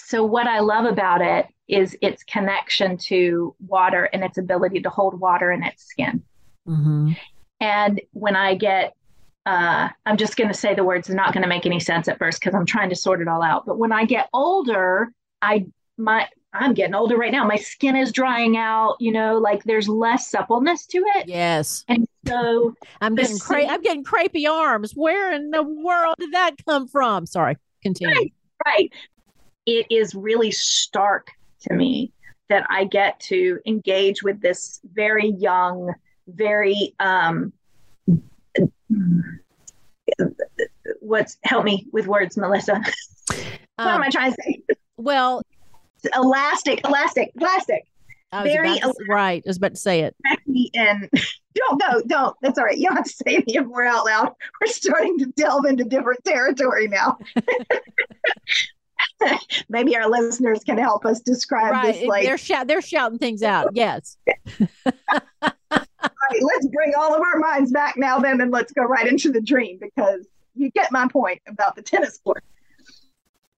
So, 0.06 0.24
what 0.24 0.48
I 0.48 0.60
love 0.60 0.86
about 0.86 1.22
it 1.22 1.48
is 1.68 1.98
its 2.02 2.24
connection 2.24 2.98
to 2.98 3.56
water 3.68 4.06
and 4.14 4.24
its 4.24 4.38
ability 4.38 4.82
to 4.82 4.90
hold 4.90 5.20
water 5.20 5.52
in 5.52 5.64
its 5.64 5.84
skin. 5.84 6.22
Mm-hmm. 6.68 7.14
And 7.60 8.02
when 8.12 8.36
I 8.36 8.56
get 8.56 8.96
uh, 9.46 9.90
I'm 10.06 10.18
just 10.18 10.38
going 10.38 10.48
to 10.48 10.54
say 10.54 10.74
the 10.74 10.84
words 10.84 11.10
are 11.10 11.16
not 11.16 11.34
going 11.34 11.44
to 11.44 11.50
make 11.50 11.66
any 11.66 11.80
sense 11.80 12.08
at 12.08 12.18
first 12.18 12.40
because 12.40 12.56
I'm 12.56 12.66
trying 12.66 12.90
to 12.90 12.96
sort 12.96 13.22
it 13.22 13.28
all 13.28 13.44
out. 13.44 13.66
But 13.66 13.78
when 13.78 13.92
I 13.92 14.06
get 14.06 14.28
older, 14.34 15.12
I 15.42 15.68
my 15.98 16.28
I'm 16.52 16.74
getting 16.74 16.96
older 16.96 17.16
right 17.16 17.32
now. 17.32 17.46
My 17.46 17.58
skin 17.58 17.96
is 17.96 18.12
drying 18.12 18.58
out. 18.58 18.96
You 19.00 19.12
know, 19.12 19.38
like 19.38 19.64
there's 19.64 19.88
less 19.88 20.30
suppleness 20.30 20.88
to 20.88 20.98
it. 21.16 21.28
Yes. 21.28 21.86
And 21.88 22.08
so 22.26 22.76
I'm 23.02 23.14
getting 23.16 23.38
cra- 23.38 23.68
I'm 23.68 23.82
getting 23.82 24.04
crepey 24.04 24.50
arms. 24.50 24.94
Where 24.96 25.32
in 25.32 25.52
the 25.52 25.64
world 25.64 26.16
did 26.20 26.34
that 26.34 26.56
come 26.66 26.88
from? 26.88 27.28
Sorry. 27.28 27.58
Continue. 27.84 28.16
Right. 28.16 28.34
Right. 28.66 28.94
It 29.66 29.88
is 29.90 30.14
really 30.16 30.52
stark 30.52 31.32
to 31.62 31.74
me 31.74 32.12
that 32.50 32.66
I 32.70 32.84
get 32.86 33.20
to 33.22 33.60
engage 33.66 34.22
with 34.22 34.42
this 34.42 34.80
very 34.94 35.30
young, 35.30 35.94
very 36.28 36.94
um, 37.00 37.52
what's 41.00 41.38
help 41.44 41.66
me 41.66 41.88
with 41.92 42.08
words, 42.08 42.38
Melissa? 42.38 42.74
what 43.28 43.40
um, 43.80 43.88
am 43.88 44.04
I 44.04 44.10
trying 44.10 44.32
to 44.32 44.38
say? 44.44 44.62
Well, 44.98 45.42
elastic, 46.16 46.86
elastic, 46.86 47.32
plastic. 47.38 47.86
Very 48.44 48.80
to, 48.80 48.94
right. 49.08 49.42
I 49.46 49.50
was 49.50 49.58
about 49.58 49.76
to 49.76 49.80
say 49.80 50.02
it. 50.02 50.16
And 50.74 51.10
don't 51.56 51.82
go, 51.82 52.02
don't. 52.06 52.36
That's 52.42 52.58
all 52.58 52.66
right. 52.66 52.78
You 52.78 52.88
don't 52.88 52.98
have 52.98 53.06
to 53.06 53.12
say 53.12 53.36
any 53.36 53.60
more 53.60 53.86
out 53.86 54.06
loud. 54.06 54.34
We're 54.60 54.68
starting 54.68 55.18
to 55.20 55.28
delve 55.38 55.66
into 55.66 55.86
different 55.86 56.24
territory 56.26 56.88
now. 56.88 57.18
Maybe 59.70 59.96
our 59.96 60.10
listeners 60.10 60.64
can 60.64 60.78
help 60.78 61.06
us 61.06 61.22
describe 61.22 61.72
right. 61.72 61.94
this. 61.94 62.06
Like 62.06 62.26
they're 62.26 62.38
shout, 62.38 62.68
they're 62.68 62.82
shouting 62.82 63.20
things 63.20 63.44
out. 63.44 63.70
Yes. 63.74 64.18
right, 65.42 66.42
let's 66.42 66.68
bring 66.68 66.94
all 66.98 67.14
of 67.16 67.22
our 67.22 67.40
minds 67.40 67.72
back 67.72 67.96
now, 67.98 68.20
then, 68.20 68.42
and 68.42 68.52
let's 68.52 68.72
go 68.72 68.84
right 68.84 69.08
into 69.08 69.32
the 69.32 69.42
dream 69.42 69.78
because 69.82 70.28
you 70.56 70.70
get 70.72 70.92
my 70.92 71.08
point 71.08 71.42
about 71.48 71.76
the 71.76 71.82
tennis 71.82 72.18
court. 72.24 72.44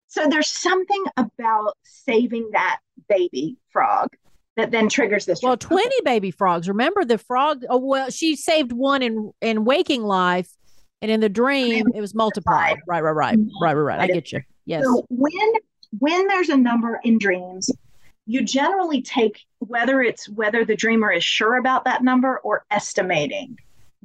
So 0.08 0.28
there's 0.28 0.48
something 0.48 1.04
about 1.18 1.78
saving 1.84 2.50
that 2.54 2.80
baby 3.08 3.58
frog 3.70 4.10
that 4.56 4.72
then 4.72 4.90
triggers 4.90 5.26
this. 5.26 5.42
Well, 5.44 5.58
20 5.58 5.90
baby 6.04 6.32
frogs. 6.32 6.68
Remember 6.68 7.06
the 7.06 7.18
frog? 7.18 7.64
Oh, 7.70 7.78
well, 7.78 8.10
she 8.10 8.36
saved 8.36 8.72
one 8.72 9.02
in 9.04 9.32
in 9.42 9.66
waking 9.66 10.04
life, 10.04 10.50
and 11.02 11.12
in 11.12 11.20
the 11.20 11.30
dream 11.30 11.88
it 11.94 12.02
was 12.02 12.16
multiplied. 12.16 12.78
Right, 12.88 13.02
right, 13.02 13.12
right, 13.12 13.38
mm-hmm. 13.38 13.64
right, 13.64 13.74
right, 13.74 13.98
right. 13.98 14.00
I 14.00 14.08
get 14.08 14.32
you. 14.32 14.42
Yes. 14.68 14.84
So 14.84 15.06
when 15.10 15.54
when 15.98 16.28
there's 16.28 16.50
a 16.50 16.58
number 16.58 17.00
in 17.04 17.18
dreams, 17.18 17.72
you 18.26 18.44
generally 18.44 19.02
take 19.02 19.46
whether 19.60 20.02
it's 20.02 20.28
whether 20.28 20.66
the 20.66 20.76
dreamer 20.76 21.10
is 21.10 21.24
sure 21.24 21.56
about 21.56 21.86
that 21.86 22.04
number 22.04 22.38
or 22.40 22.66
estimating. 22.70 23.58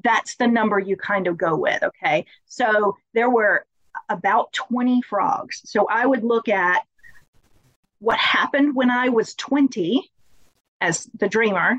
That's 0.03 0.37
the 0.37 0.47
number 0.47 0.79
you 0.79 0.97
kind 0.97 1.27
of 1.27 1.37
go 1.37 1.57
with 1.57 1.83
okay? 1.83 2.27
So 2.47 2.97
there 3.13 3.29
were 3.29 3.67
about 4.09 4.53
20 4.53 5.03
frogs. 5.03 5.61
So 5.65 5.87
i 5.91 6.07
would 6.07 6.23
look 6.23 6.49
at 6.49 6.83
what 7.99 8.19
happened 8.19 8.75
when 8.75 8.91
i 8.91 9.09
was 9.09 9.35
20 9.35 10.11
as 10.81 11.11
the 11.19 11.29
dreamer 11.29 11.79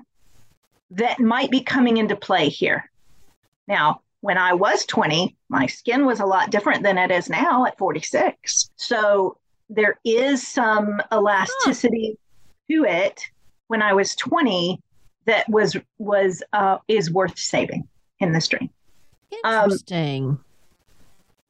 that 0.92 1.20
might 1.20 1.52
be 1.52 1.62
coming 1.62 1.98
into 1.98 2.16
play 2.16 2.50
here. 2.50 2.92
Now 3.66 4.02
when 4.24 4.38
i 4.38 4.53
was 4.53 4.86
20 4.86 5.36
my 5.50 5.65
skin 5.68 6.06
was 6.06 6.20
a 6.22 6.25
lot 6.25 6.50
different 6.50 6.82
than 6.82 6.98
it 6.98 7.12
is 7.12 7.30
now 7.30 7.65
at 7.65 7.77
46 7.77 8.70
so 8.77 9.38
there 9.70 10.00
is 10.06 10.48
some 10.48 11.01
elasticity 11.12 12.18
to 12.70 12.86
it 12.86 13.22
when 13.68 13.82
I 13.82 13.94
was 13.94 14.13
20 14.15 14.80
that 15.25 15.48
was 15.50 15.75
was 15.98 16.44
uh, 16.53 16.77
is 16.88 17.10
worth 17.12 17.39
saving 17.39 17.88
in 18.20 18.34
this 18.34 18.48
dream. 18.48 18.70
Interesting. 19.32 20.24
Um, 20.30 20.44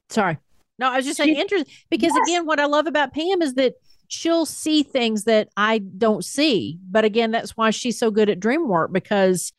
Sorry. 0.08 0.38
No, 0.78 0.90
I 0.90 0.96
was 0.96 1.04
just 1.04 1.18
saying 1.18 1.34
She- 1.34 1.40
interesting 1.40 1.74
because 1.90 2.12
Yes. 2.14 2.28
again, 2.28 2.46
what 2.46 2.60
I 2.60 2.66
love 2.66 2.86
about 2.86 3.12
Pam 3.12 3.42
is 3.42 3.54
that 3.54 3.74
she'll 4.08 4.46
see 4.46 4.82
things 4.82 5.24
that 5.24 5.48
I 5.56 5.78
don't 5.78 6.24
see. 6.24 6.78
But 6.90 7.04
again, 7.04 7.30
that's 7.30 7.56
why 7.56 7.70
she's 7.70 7.98
so 7.98 8.10
good 8.10 8.30
at 8.30 8.40
dream 8.40 8.68
work 8.68 8.92
because 8.92 9.52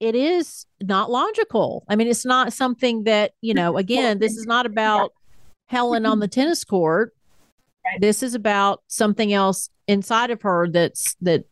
it 0.00 0.14
is 0.14 0.66
not 0.82 1.10
logical. 1.10 1.84
I 1.88 1.94
mean, 1.94 2.08
it's 2.08 2.24
not 2.24 2.52
something 2.52 3.04
that, 3.04 3.32
you 3.42 3.54
know, 3.54 3.76
again, 3.76 4.18
this 4.18 4.36
is 4.36 4.46
not 4.46 4.66
about 4.66 5.12
Helen 5.66 6.06
on 6.06 6.18
the 6.18 6.28
tennis 6.28 6.64
court. 6.64 7.14
Right. 7.84 8.00
This 8.00 8.22
is 8.22 8.34
about 8.34 8.82
something 8.88 9.32
else 9.32 9.70
inside 9.86 10.30
of 10.30 10.42
her 10.42 10.68
that's 10.68 11.14
that 11.22 11.44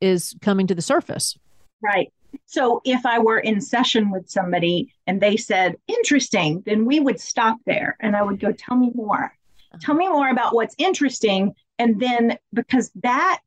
is 0.00 0.34
coming 0.40 0.66
to 0.68 0.74
the 0.74 0.82
surface. 0.82 1.36
Right. 1.82 2.12
So 2.44 2.80
if 2.84 3.04
I 3.06 3.18
were 3.18 3.38
in 3.38 3.60
session 3.60 4.10
with 4.10 4.28
somebody 4.28 4.92
and 5.06 5.20
they 5.20 5.36
said, 5.36 5.76
interesting, 5.88 6.62
then 6.66 6.84
we 6.84 7.00
would 7.00 7.20
stop 7.20 7.58
there 7.66 7.96
and 8.00 8.14
I 8.14 8.22
would 8.22 8.40
go, 8.40 8.52
tell 8.52 8.76
me 8.76 8.90
more. 8.94 9.24
Uh-huh. 9.24 9.78
Tell 9.80 9.94
me 9.94 10.08
more 10.08 10.28
about 10.28 10.54
what's 10.54 10.74
interesting. 10.78 11.54
And 11.78 11.98
then 12.00 12.38
because 12.52 12.90
that 13.02 13.40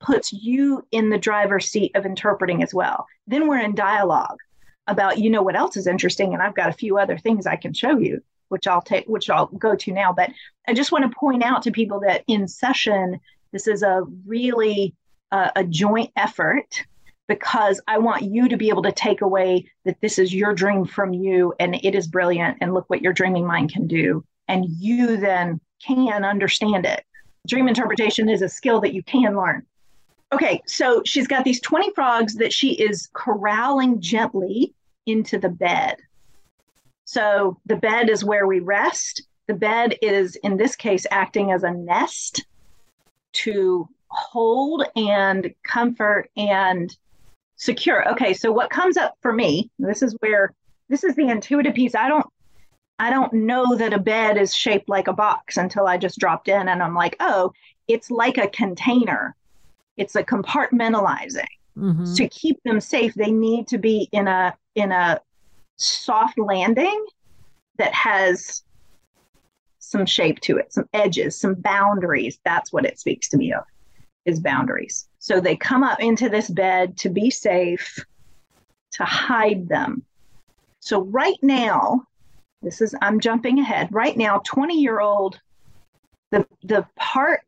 puts 0.00 0.32
you 0.32 0.86
in 0.90 1.10
the 1.10 1.18
driver's 1.18 1.70
seat 1.70 1.92
of 1.94 2.06
interpreting 2.06 2.62
as 2.62 2.74
well. 2.74 3.06
Then 3.26 3.48
we're 3.48 3.60
in 3.60 3.74
dialogue 3.74 4.38
about, 4.86 5.18
you 5.18 5.30
know, 5.30 5.42
what 5.42 5.56
else 5.56 5.76
is 5.76 5.86
interesting. 5.86 6.34
And 6.34 6.42
I've 6.42 6.54
got 6.54 6.68
a 6.68 6.74
few 6.74 6.98
other 6.98 7.16
things 7.16 7.46
I 7.46 7.56
can 7.56 7.72
show 7.72 7.98
you, 7.98 8.22
which 8.48 8.66
I'll 8.66 8.82
take, 8.82 9.06
which 9.06 9.30
I'll 9.30 9.46
go 9.46 9.74
to 9.74 9.92
now. 9.92 10.12
But 10.12 10.30
I 10.68 10.74
just 10.74 10.92
want 10.92 11.10
to 11.10 11.18
point 11.18 11.42
out 11.42 11.62
to 11.62 11.70
people 11.70 12.00
that 12.00 12.22
in 12.26 12.46
session, 12.46 13.20
this 13.52 13.66
is 13.66 13.82
a 13.82 14.02
really 14.26 14.94
uh, 15.32 15.50
a 15.56 15.64
joint 15.64 16.10
effort 16.16 16.84
because 17.26 17.80
I 17.88 17.98
want 17.98 18.22
you 18.22 18.48
to 18.48 18.56
be 18.56 18.68
able 18.68 18.82
to 18.82 18.92
take 18.92 19.22
away 19.22 19.70
that 19.84 20.00
this 20.00 20.18
is 20.18 20.34
your 20.34 20.52
dream 20.52 20.84
from 20.84 21.14
you 21.14 21.54
and 21.58 21.74
it 21.74 21.94
is 21.94 22.06
brilliant 22.06 22.58
and 22.60 22.74
look 22.74 22.88
what 22.88 23.02
your 23.02 23.12
dreaming 23.12 23.46
mind 23.46 23.72
can 23.72 23.86
do. 23.86 24.24
And 24.48 24.66
you 24.68 25.16
then 25.16 25.60
can 25.84 26.24
understand 26.24 26.84
it. 26.84 27.02
Dream 27.48 27.68
interpretation 27.68 28.28
is 28.28 28.42
a 28.42 28.48
skill 28.48 28.80
that 28.82 28.94
you 28.94 29.02
can 29.02 29.36
learn. 29.36 29.64
Okay, 30.34 30.60
so 30.66 31.00
she's 31.06 31.28
got 31.28 31.44
these 31.44 31.60
20 31.60 31.92
frogs 31.92 32.34
that 32.34 32.52
she 32.52 32.72
is 32.72 33.08
corralling 33.12 34.00
gently 34.00 34.74
into 35.06 35.38
the 35.38 35.48
bed. 35.48 35.98
So 37.04 37.60
the 37.66 37.76
bed 37.76 38.10
is 38.10 38.24
where 38.24 38.48
we 38.48 38.58
rest. 38.58 39.22
The 39.46 39.54
bed 39.54 39.96
is, 40.02 40.34
in 40.42 40.56
this 40.56 40.74
case, 40.74 41.06
acting 41.12 41.52
as 41.52 41.62
a 41.62 41.70
nest 41.70 42.46
to 43.34 43.88
hold 44.08 44.84
and 44.96 45.54
comfort 45.62 46.28
and 46.36 46.92
secure. 47.54 48.10
Okay, 48.10 48.34
so 48.34 48.50
what 48.50 48.70
comes 48.70 48.96
up 48.96 49.16
for 49.22 49.32
me, 49.32 49.70
this 49.78 50.02
is 50.02 50.16
where 50.18 50.52
this 50.88 51.04
is 51.04 51.14
the 51.14 51.28
intuitive 51.28 51.74
piece. 51.74 51.94
I 51.94 52.08
don't 52.08 52.26
I 52.98 53.10
don't 53.10 53.32
know 53.32 53.76
that 53.76 53.92
a 53.92 54.00
bed 54.00 54.36
is 54.36 54.52
shaped 54.52 54.88
like 54.88 55.06
a 55.06 55.12
box 55.12 55.58
until 55.58 55.86
I 55.86 55.96
just 55.96 56.18
dropped 56.18 56.48
in 56.48 56.68
and 56.68 56.82
I'm 56.82 56.94
like, 56.94 57.14
"Oh, 57.20 57.52
it's 57.86 58.10
like 58.10 58.36
a 58.36 58.48
container. 58.48 59.36
It's 59.96 60.16
a 60.16 60.22
compartmentalizing. 60.24 61.46
Mhm. 61.76 62.16
To 62.16 62.28
keep 62.28 62.62
them 62.62 62.80
safe, 62.80 63.14
they 63.14 63.32
need 63.32 63.66
to 63.68 63.78
be 63.78 64.08
in 64.12 64.28
a 64.28 64.56
in 64.74 64.92
a 64.92 65.20
soft 65.76 66.38
landing 66.38 67.04
that 67.78 67.92
has 67.92 68.62
some 69.78 70.06
shape 70.06 70.40
to 70.40 70.56
it, 70.56 70.72
some 70.72 70.88
edges, 70.92 71.38
some 71.38 71.54
boundaries. 71.54 72.38
That's 72.44 72.72
what 72.72 72.86
it 72.86 72.98
speaks 72.98 73.28
to 73.30 73.36
me 73.36 73.52
of 73.52 73.64
is 74.24 74.40
boundaries. 74.40 75.08
So 75.18 75.40
they 75.40 75.56
come 75.56 75.82
up 75.82 76.00
into 76.00 76.28
this 76.28 76.48
bed 76.48 76.96
to 76.98 77.10
be 77.10 77.30
safe, 77.30 78.02
to 78.92 79.04
hide 79.04 79.68
them. 79.68 80.04
So 80.80 81.02
right 81.02 81.36
now, 81.42 82.06
this 82.62 82.80
is 82.80 82.94
I'm 83.02 83.20
jumping 83.20 83.58
ahead. 83.58 83.88
Right 83.92 84.16
now, 84.16 84.40
20 84.44 84.80
year 84.80 85.00
old, 85.00 85.40
the 86.30 86.46
the 86.62 86.86
part 86.96 87.40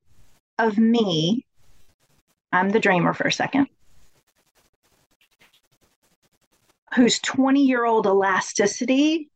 of 0.59 0.77
me, 0.77 1.46
I'm 2.57 2.71
the 2.71 2.81
dreamer 2.81 3.13
for 3.13 3.29
a 3.29 3.33
second, 3.33 3.69
whose 6.95 7.19
20 7.21 7.63
year 7.65 7.85
old 7.85 8.07
elasticity 8.07 9.29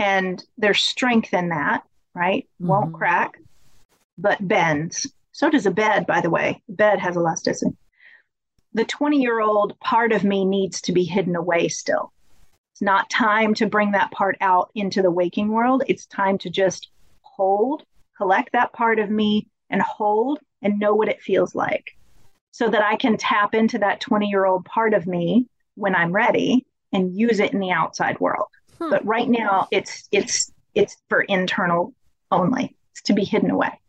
and 0.00 0.44
there's 0.56 0.82
strength 0.82 1.32
in 1.32 1.50
that, 1.50 1.84
right? 2.14 2.48
Won't 2.58 2.92
Mhm. 2.92 2.98
crack, 2.98 3.38
but 4.16 4.46
bends. 4.46 5.12
So 5.32 5.48
does 5.48 5.66
a 5.66 5.70
bed, 5.70 6.06
by 6.06 6.20
the 6.20 6.30
way. 6.30 6.60
A 6.68 6.72
bed 6.72 6.98
has 6.98 7.16
elasticity. 7.16 7.76
The 8.72 8.84
20 8.84 9.22
year 9.22 9.40
old 9.40 9.78
part 9.78 10.12
of 10.12 10.24
me 10.24 10.44
needs 10.44 10.80
to 10.82 10.92
be 10.92 11.04
hidden 11.04 11.36
away 11.36 11.68
still. 11.68 12.12
It's 12.72 12.82
not 12.82 13.10
time 13.10 13.54
to 13.54 13.66
bring 13.66 13.92
that 13.92 14.10
part 14.10 14.36
out 14.40 14.70
into 14.74 15.02
the 15.02 15.10
waking 15.10 15.48
world. 15.48 15.84
It's 15.86 16.06
time 16.06 16.38
to 16.38 16.50
just 16.50 16.90
hold, 17.22 17.84
collect 18.16 18.52
that 18.52 18.72
part 18.72 18.98
of 18.98 19.08
me 19.08 19.48
and 19.70 19.80
hold 19.82 20.40
and 20.62 20.80
know 20.80 20.96
what 20.96 21.08
it 21.08 21.22
feels 21.22 21.54
like 21.54 21.97
so 22.50 22.68
that 22.68 22.82
I 22.82 22.96
can 22.96 23.16
tap 23.16 23.54
into 23.54 23.78
that 23.78 24.00
20 24.00 24.26
year 24.26 24.44
old 24.44 24.64
part 24.64 24.94
of 24.94 25.06
me 25.06 25.46
when 25.74 25.94
I'm 25.94 26.12
ready 26.12 26.66
and 26.92 27.16
use 27.16 27.40
it 27.40 27.52
in 27.52 27.60
the 27.60 27.70
outside 27.70 28.18
world. 28.20 28.48
Hmm. 28.78 28.90
But 28.90 29.04
right 29.04 29.28
now 29.28 29.68
it's 29.70 30.08
it's 30.12 30.52
it's 30.74 30.96
for 31.08 31.22
internal 31.22 31.94
only. 32.30 32.76
It's 32.92 33.02
to 33.02 33.12
be 33.12 33.24
hidden 33.24 33.50
away. 33.50 33.80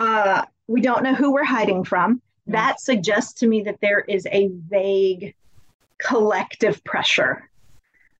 Uh, 0.00 0.44
we 0.66 0.80
don't 0.80 1.02
know 1.02 1.14
who 1.14 1.32
we're 1.32 1.44
hiding 1.44 1.84
from. 1.84 2.22
That 2.46 2.80
suggests 2.80 3.40
to 3.40 3.46
me 3.46 3.62
that 3.62 3.80
there 3.80 4.00
is 4.00 4.26
a 4.30 4.48
vague 4.68 5.34
collective 5.98 6.82
pressure. 6.84 7.48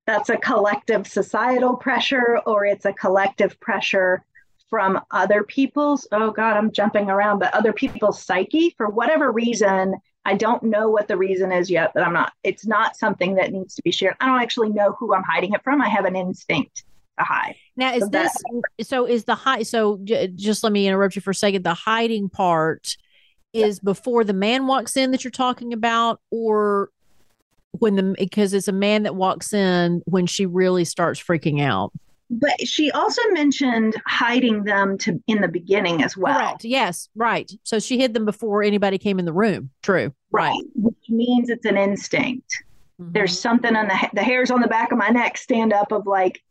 That's 0.06 0.30
a 0.30 0.36
collective 0.36 1.06
societal 1.06 1.76
pressure, 1.76 2.40
or 2.46 2.64
it's 2.64 2.84
a 2.84 2.92
collective 2.92 3.58
pressure 3.60 4.24
from 4.70 5.00
other 5.10 5.42
people's, 5.42 6.06
oh 6.12 6.30
God, 6.30 6.56
I'm 6.56 6.70
jumping 6.72 7.08
around, 7.10 7.38
but 7.38 7.54
other 7.54 7.72
people's 7.72 8.22
psyche 8.22 8.74
for 8.76 8.88
whatever 8.88 9.32
reason. 9.32 9.94
I 10.24 10.34
don't 10.34 10.62
know 10.62 10.90
what 10.90 11.08
the 11.08 11.16
reason 11.16 11.52
is 11.52 11.70
yet, 11.70 11.92
but 11.94 12.02
I'm 12.02 12.12
not, 12.12 12.32
it's 12.44 12.66
not 12.66 12.96
something 12.96 13.36
that 13.36 13.52
needs 13.52 13.74
to 13.76 13.82
be 13.82 13.90
shared. 13.90 14.14
I 14.20 14.26
don't 14.26 14.42
actually 14.42 14.68
know 14.70 14.94
who 14.98 15.14
I'm 15.14 15.22
hiding 15.22 15.52
it 15.54 15.62
from. 15.64 15.80
I 15.80 15.88
have 15.88 16.04
an 16.04 16.16
instinct 16.16 16.84
to 17.18 17.24
hide. 17.24 17.54
Now, 17.76 17.94
is 17.94 18.02
So 18.02 18.08
that- 18.10 18.32
this 18.78 18.88
so? 18.88 19.06
Is 19.06 19.24
the 19.24 19.34
high, 19.34 19.62
So, 19.62 19.98
j- 20.04 20.28
just 20.28 20.62
let 20.62 20.72
me 20.72 20.86
interrupt 20.86 21.16
you 21.16 21.22
for 21.22 21.30
a 21.30 21.34
second. 21.34 21.64
The 21.64 21.74
hiding 21.74 22.28
part 22.28 22.96
is 23.54 23.80
before 23.80 24.24
the 24.24 24.34
man 24.34 24.66
walks 24.66 24.96
in 24.96 25.10
that 25.12 25.24
you're 25.24 25.30
talking 25.30 25.72
about, 25.72 26.20
or 26.30 26.90
when 27.72 27.96
the 27.96 28.14
because 28.18 28.52
it's 28.52 28.68
a 28.68 28.72
man 28.72 29.04
that 29.04 29.14
walks 29.14 29.52
in 29.54 30.02
when 30.04 30.26
she 30.26 30.44
really 30.44 30.84
starts 30.84 31.18
freaking 31.22 31.62
out. 31.62 31.92
But 32.30 32.60
she 32.66 32.90
also 32.90 33.22
mentioned 33.30 33.96
hiding 34.06 34.64
them 34.64 34.98
to 34.98 35.22
in 35.26 35.40
the 35.40 35.48
beginning 35.48 36.02
as 36.02 36.16
well. 36.16 36.36
Correct. 36.38 36.64
Yes. 36.64 37.08
Right. 37.14 37.50
So 37.62 37.78
she 37.78 37.98
hid 37.98 38.12
them 38.12 38.26
before 38.26 38.62
anybody 38.62 38.98
came 38.98 39.18
in 39.18 39.24
the 39.24 39.32
room. 39.32 39.70
True. 39.82 40.12
Right. 40.30 40.62
Which 40.74 40.94
means 41.08 41.48
it's 41.48 41.64
an 41.64 41.78
instinct. 41.78 42.52
Mhm. 43.00 43.14
There's 43.14 43.38
something 43.38 43.74
on 43.74 43.88
the 43.88 44.10
the 44.12 44.22
hairs 44.22 44.50
on 44.50 44.60
the 44.60 44.68
back 44.68 44.92
of 44.92 44.98
my 44.98 45.08
neck 45.08 45.38
stand 45.38 45.72
up 45.72 45.90
of 45.90 46.06
like 46.06 46.42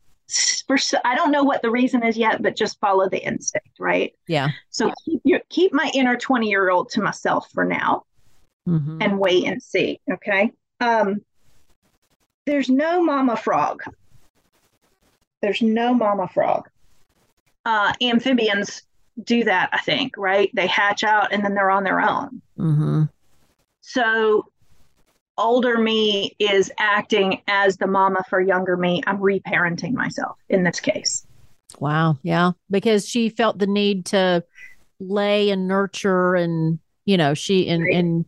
for 0.66 0.76
I 1.04 1.14
don't 1.14 1.30
know 1.30 1.44
what 1.44 1.62
the 1.62 1.70
reason 1.70 2.02
is 2.02 2.16
yet, 2.16 2.42
but 2.42 2.56
just 2.56 2.80
follow 2.80 3.08
the 3.08 3.24
instinct, 3.24 3.78
right? 3.78 4.12
Yeah. 4.26 4.48
So 4.70 4.92
keep 5.04 5.20
your 5.24 5.40
keep 5.48 5.72
my 5.72 5.90
inner 5.94 6.16
20 6.16 6.48
year 6.48 6.70
old 6.70 6.90
to 6.90 7.00
myself 7.02 7.50
for 7.52 7.64
now 7.64 8.02
Mhm. 8.68 8.98
and 9.02 9.18
wait 9.20 9.44
and 9.46 9.62
see. 9.62 10.00
Okay. 10.12 10.50
Um, 10.80 11.22
there's 12.46 12.68
no 12.68 13.02
mama 13.02 13.36
frog. 13.36 13.82
There's 15.42 15.62
no 15.62 15.94
mama 15.94 16.28
frog. 16.28 16.68
Uh, 17.64 17.92
amphibians 18.00 18.82
do 19.24 19.44
that, 19.44 19.68
I 19.72 19.78
think, 19.78 20.16
right? 20.16 20.50
They 20.54 20.66
hatch 20.66 21.04
out 21.04 21.32
and 21.32 21.44
then 21.44 21.54
they're 21.54 21.70
on 21.70 21.84
their 21.84 22.00
own. 22.00 22.40
Mhm. 22.58 23.08
So 23.80 24.46
older 25.36 25.78
me 25.78 26.34
is 26.38 26.70
acting 26.78 27.42
as 27.46 27.76
the 27.76 27.86
mama 27.86 28.22
for 28.28 28.40
younger 28.40 28.76
me. 28.76 29.02
I'm 29.06 29.18
reparenting 29.18 29.92
myself 29.92 30.36
in 30.48 30.64
this 30.64 30.80
case. 30.80 31.26
Wow. 31.78 32.18
Yeah. 32.22 32.52
Because 32.70 33.06
she 33.08 33.28
felt 33.28 33.58
the 33.58 33.66
need 33.66 34.06
to 34.06 34.44
lay 35.00 35.50
and 35.50 35.68
nurture 35.68 36.34
and, 36.34 36.78
you 37.04 37.16
know, 37.16 37.34
she 37.34 37.68
and, 37.68 37.82
Right. 37.84 37.94
and 37.94 38.24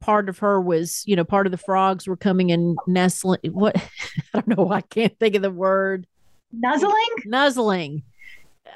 part 0.00 0.28
of 0.28 0.38
her 0.38 0.60
was, 0.60 1.02
you 1.06 1.14
know, 1.14 1.24
part 1.24 1.46
of 1.46 1.50
the 1.52 1.58
frogs 1.58 2.08
were 2.08 2.16
coming 2.16 2.50
and 2.50 2.76
nestling. 2.86 3.38
What? 3.52 3.76
I 4.34 4.40
don't 4.40 4.48
know. 4.48 4.72
I 4.72 4.80
can't 4.80 5.16
think 5.18 5.34
of 5.34 5.42
the 5.42 5.50
word. 5.50 6.06
Nuzzling? 6.52 6.92
Nuzzling. 7.26 8.02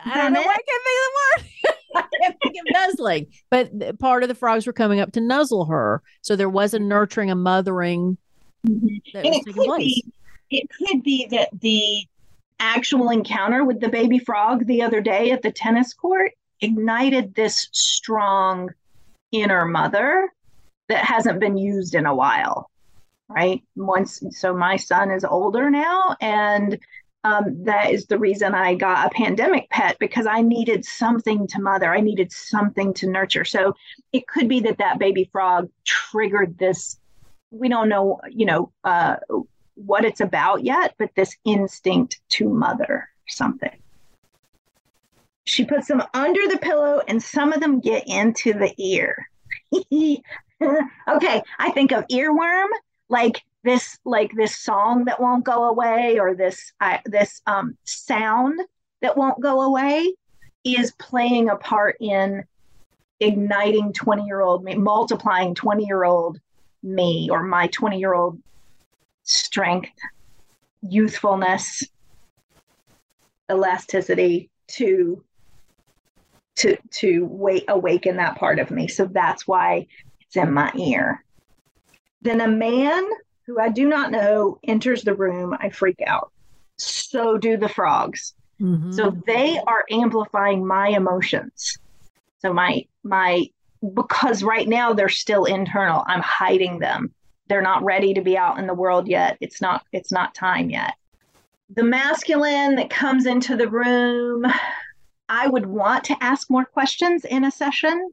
I 0.04 0.16
don't 0.19 0.33
know 0.33 0.43
why 0.43 0.54
I 0.54 0.62
can't 0.62 0.85
think 0.85 1.00
of 1.00 1.12
the 1.12 1.43
word. 1.43 1.50
I 1.97 2.04
can't 2.23 2.37
think 2.43 2.57
of 2.57 2.73
nuzzling. 2.73 3.26
But 3.50 3.99
part 3.99 4.23
of 4.23 4.28
the 4.28 4.35
frogs 4.35 4.66
were 4.66 4.73
coming 4.73 5.00
up 5.00 5.12
to 5.12 5.21
nuzzle 5.21 5.66
her. 5.66 6.02
So 6.23 6.35
there 6.37 6.49
was 6.49 6.75
a 6.75 6.78
nurturing, 6.78 7.31
a 7.31 7.37
mothering 7.37 8.19
mm-hmm. 8.66 8.87
that 9.12 9.25
And 9.25 9.35
was 9.35 9.45
taking 9.45 9.52
could 9.54 9.66
place. 9.66 10.02
be 10.02 10.04
it 10.50 10.69
could 10.78 11.02
be 11.02 11.26
that 11.31 11.49
the 11.61 12.07
actual 12.61 13.11
encounter 13.11 13.64
with 13.64 13.81
the 13.81 13.88
baby 13.88 14.19
frog 14.19 14.66
the 14.66 14.83
other 14.83 15.00
day 15.00 15.31
at 15.31 15.43
the 15.43 15.50
tennis 15.50 15.93
court 15.93 16.33
ignited 16.61 17.35
this 17.35 17.69
strong 17.73 18.71
inner 19.33 19.64
mother 19.64 20.33
that 20.88 21.04
hasn't 21.04 21.40
been 21.40 21.57
used 21.57 21.95
in 21.95 22.07
a 22.07 22.14
while 22.14 22.71
right 23.28 23.62
once 23.75 24.23
so 24.31 24.54
my 24.54 24.76
son 24.76 25.11
is 25.11 25.25
older 25.25 25.69
now 25.71 26.14
and 26.21 26.78
um, 27.25 27.64
that 27.64 27.90
is 27.90 28.07
the 28.07 28.19
reason 28.19 28.54
I 28.54 28.75
got 28.75 29.07
a 29.07 29.11
pandemic 29.14 29.71
pet 29.71 29.99
because 29.99 30.26
I 30.26 30.43
needed 30.43 30.85
something 30.85 31.47
to 31.49 31.61
mother. 31.61 31.93
I 31.93 32.00
needed 32.00 32.31
something 32.31 32.93
to 32.95 33.09
nurture. 33.09 33.47
So 33.47 33.75
it 34.12 34.28
could 34.28 34.47
be 34.47 34.61
that 34.61 34.78
that 34.78 34.99
baby 34.99 35.28
frog 35.33 35.71
triggered 35.85 36.59
this. 36.59 36.99
We 37.50 37.71
don't 37.71 37.88
know, 37.88 38.21
you 38.31 38.45
know, 38.45 38.73
uh, 38.85 39.16
what 39.75 40.04
it's 40.04 40.21
about 40.21 40.64
yet, 40.64 40.95
but 40.99 41.11
this 41.16 41.35
instinct 41.47 42.21
to 42.31 42.49
mother 42.49 43.09
something. 43.26 43.76
She 45.47 45.64
puts 45.64 45.88
them 45.88 46.02
under 46.12 46.47
the 46.49 46.59
pillow, 46.59 47.02
and 47.07 47.23
some 47.23 47.52
of 47.52 47.61
them 47.61 47.81
get 47.81 48.04
into 48.07 48.52
the 48.52 48.73
ear. 48.78 49.28
okay, 49.75 51.43
I 51.59 51.71
think 51.73 51.93
of 51.93 52.07
earworm, 52.09 52.69
like 53.09 53.43
this 53.64 53.99
like 54.04 54.33
this 54.35 54.56
song 54.56 55.06
that 55.06 55.21
won't 55.21 55.44
go 55.44 55.64
away 55.64 56.18
or 56.18 56.35
this 56.35 56.73
this 57.06 57.40
um, 57.47 57.76
sound 57.85 58.61
that 59.02 59.16
won't 59.16 59.40
go 59.40 59.62
away 59.62 60.14
is 60.64 60.92
playing 60.92 61.49
a 61.49 61.56
part 61.56 61.97
in 62.00 62.44
igniting 63.21 63.92
20 63.92 64.25
year 64.25 64.40
old 64.40 64.64
me 64.64 64.75
multiplying 64.75 65.54
20 65.54 65.85
year 65.85 66.04
old 66.04 66.38
me 66.83 67.28
or 67.30 67.42
my 67.42 67.66
20 67.68 67.99
year 67.99 68.14
old 68.14 68.38
strength 69.23 69.90
youthfulness 70.83 71.83
elasticity 73.50 74.50
to 74.66 75.23
to 76.56 76.76
to 76.90 77.26
wait 77.30 77.64
awaken 77.68 78.16
that 78.16 78.37
part 78.37 78.59
of 78.59 78.71
me. 78.71 78.88
So 78.88 79.06
that's 79.06 79.47
why 79.47 79.87
it's 80.21 80.37
in 80.37 80.52
my 80.52 80.73
ear. 80.76 81.25
Then 82.23 82.40
a 82.40 82.49
man 82.49 83.04
who 83.47 83.61
I 83.61 83.69
do 83.69 83.89
not 83.89 84.11
know 84.11 84.59
enters 84.65 85.03
the 85.03 85.15
room, 85.15 85.57
I 85.59 85.71
freak 85.71 86.01
out. 86.07 86.33
So 86.77 87.39
do 87.39 87.57
the 87.57 87.69
frogs. 87.69 88.35
Mm-hmm. 88.61 88.93
So 88.93 89.17
they 89.27 89.59
are 89.67 89.85
amplifying 89.91 90.67
my 90.67 90.89
emotions. 90.89 91.79
So 92.39 92.53
my 92.53 92.87
my 93.03 93.47
because 93.95 94.43
right 94.43 94.67
now 94.67 94.93
they're 94.93 95.09
still 95.09 95.45
internal. 95.45 96.05
I'm 96.07 96.23
hiding 96.23 96.79
them. 96.79 97.13
They're 97.49 97.63
not 97.63 97.85
ready 97.85 98.15
to 98.15 98.23
be 98.23 98.39
out 98.39 98.59
in 98.59 98.67
the 98.67 98.75
world 98.75 99.09
yet. 99.09 99.37
It's 99.41 99.61
not 99.61 99.85
it's 99.93 100.13
not 100.13 100.35
time 100.35 100.71
yet. 100.71 100.95
The 101.71 101.85
masculine 101.85 102.77
that 102.77 102.91
comes 102.91 103.27
into 103.27 103.57
the 103.57 103.69
room, 103.69 104.47
I 105.29 105.49
would 105.49 105.67
want 105.67 106.05
to 106.05 106.17
ask 106.23 106.51
more 106.51 106.65
questions 106.65 107.25
in 107.25 107.45
a 107.45 107.51
session. 107.51 108.13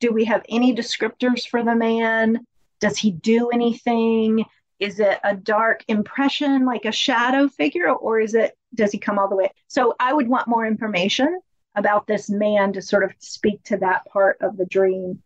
Do 0.00 0.12
we 0.12 0.24
have 0.24 0.44
any 0.48 0.74
descriptors 0.74 1.46
for 1.46 1.62
the 1.62 1.74
man? 1.74 2.46
Does 2.80 2.98
he 2.98 3.10
do 3.10 3.50
anything? 3.50 4.44
Is 4.80 5.00
it 5.00 5.18
a 5.24 5.34
dark 5.34 5.84
impression, 5.88 6.64
like 6.64 6.84
a 6.84 6.92
shadow 6.92 7.48
figure, 7.48 7.90
or 7.90 8.20
is 8.20 8.34
it, 8.34 8.56
does 8.74 8.92
he 8.92 8.98
come 8.98 9.18
all 9.18 9.28
the 9.28 9.36
way? 9.36 9.50
So 9.66 9.96
I 9.98 10.12
would 10.12 10.28
want 10.28 10.46
more 10.46 10.66
information 10.66 11.40
about 11.74 12.06
this 12.06 12.30
man 12.30 12.72
to 12.74 12.82
sort 12.82 13.04
of 13.04 13.12
speak 13.18 13.62
to 13.64 13.76
that 13.78 14.04
part 14.06 14.38
of 14.40 14.56
the 14.56 14.66
dream. 14.66 15.22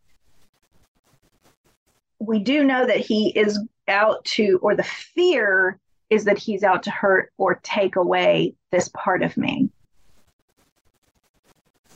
We 2.19 2.39
do 2.39 2.63
know 2.63 2.85
that 2.85 2.97
he 2.97 3.29
is 3.29 3.59
out 3.87 4.23
to, 4.25 4.59
or 4.61 4.75
the 4.75 4.83
fear 4.83 5.79
is 6.09 6.25
that 6.25 6.37
he's 6.37 6.63
out 6.63 6.83
to 6.83 6.91
hurt 6.91 7.31
or 7.37 7.59
take 7.63 7.95
away 7.95 8.55
this 8.71 8.89
part 8.89 9.23
of 9.23 9.35
me. 9.37 9.69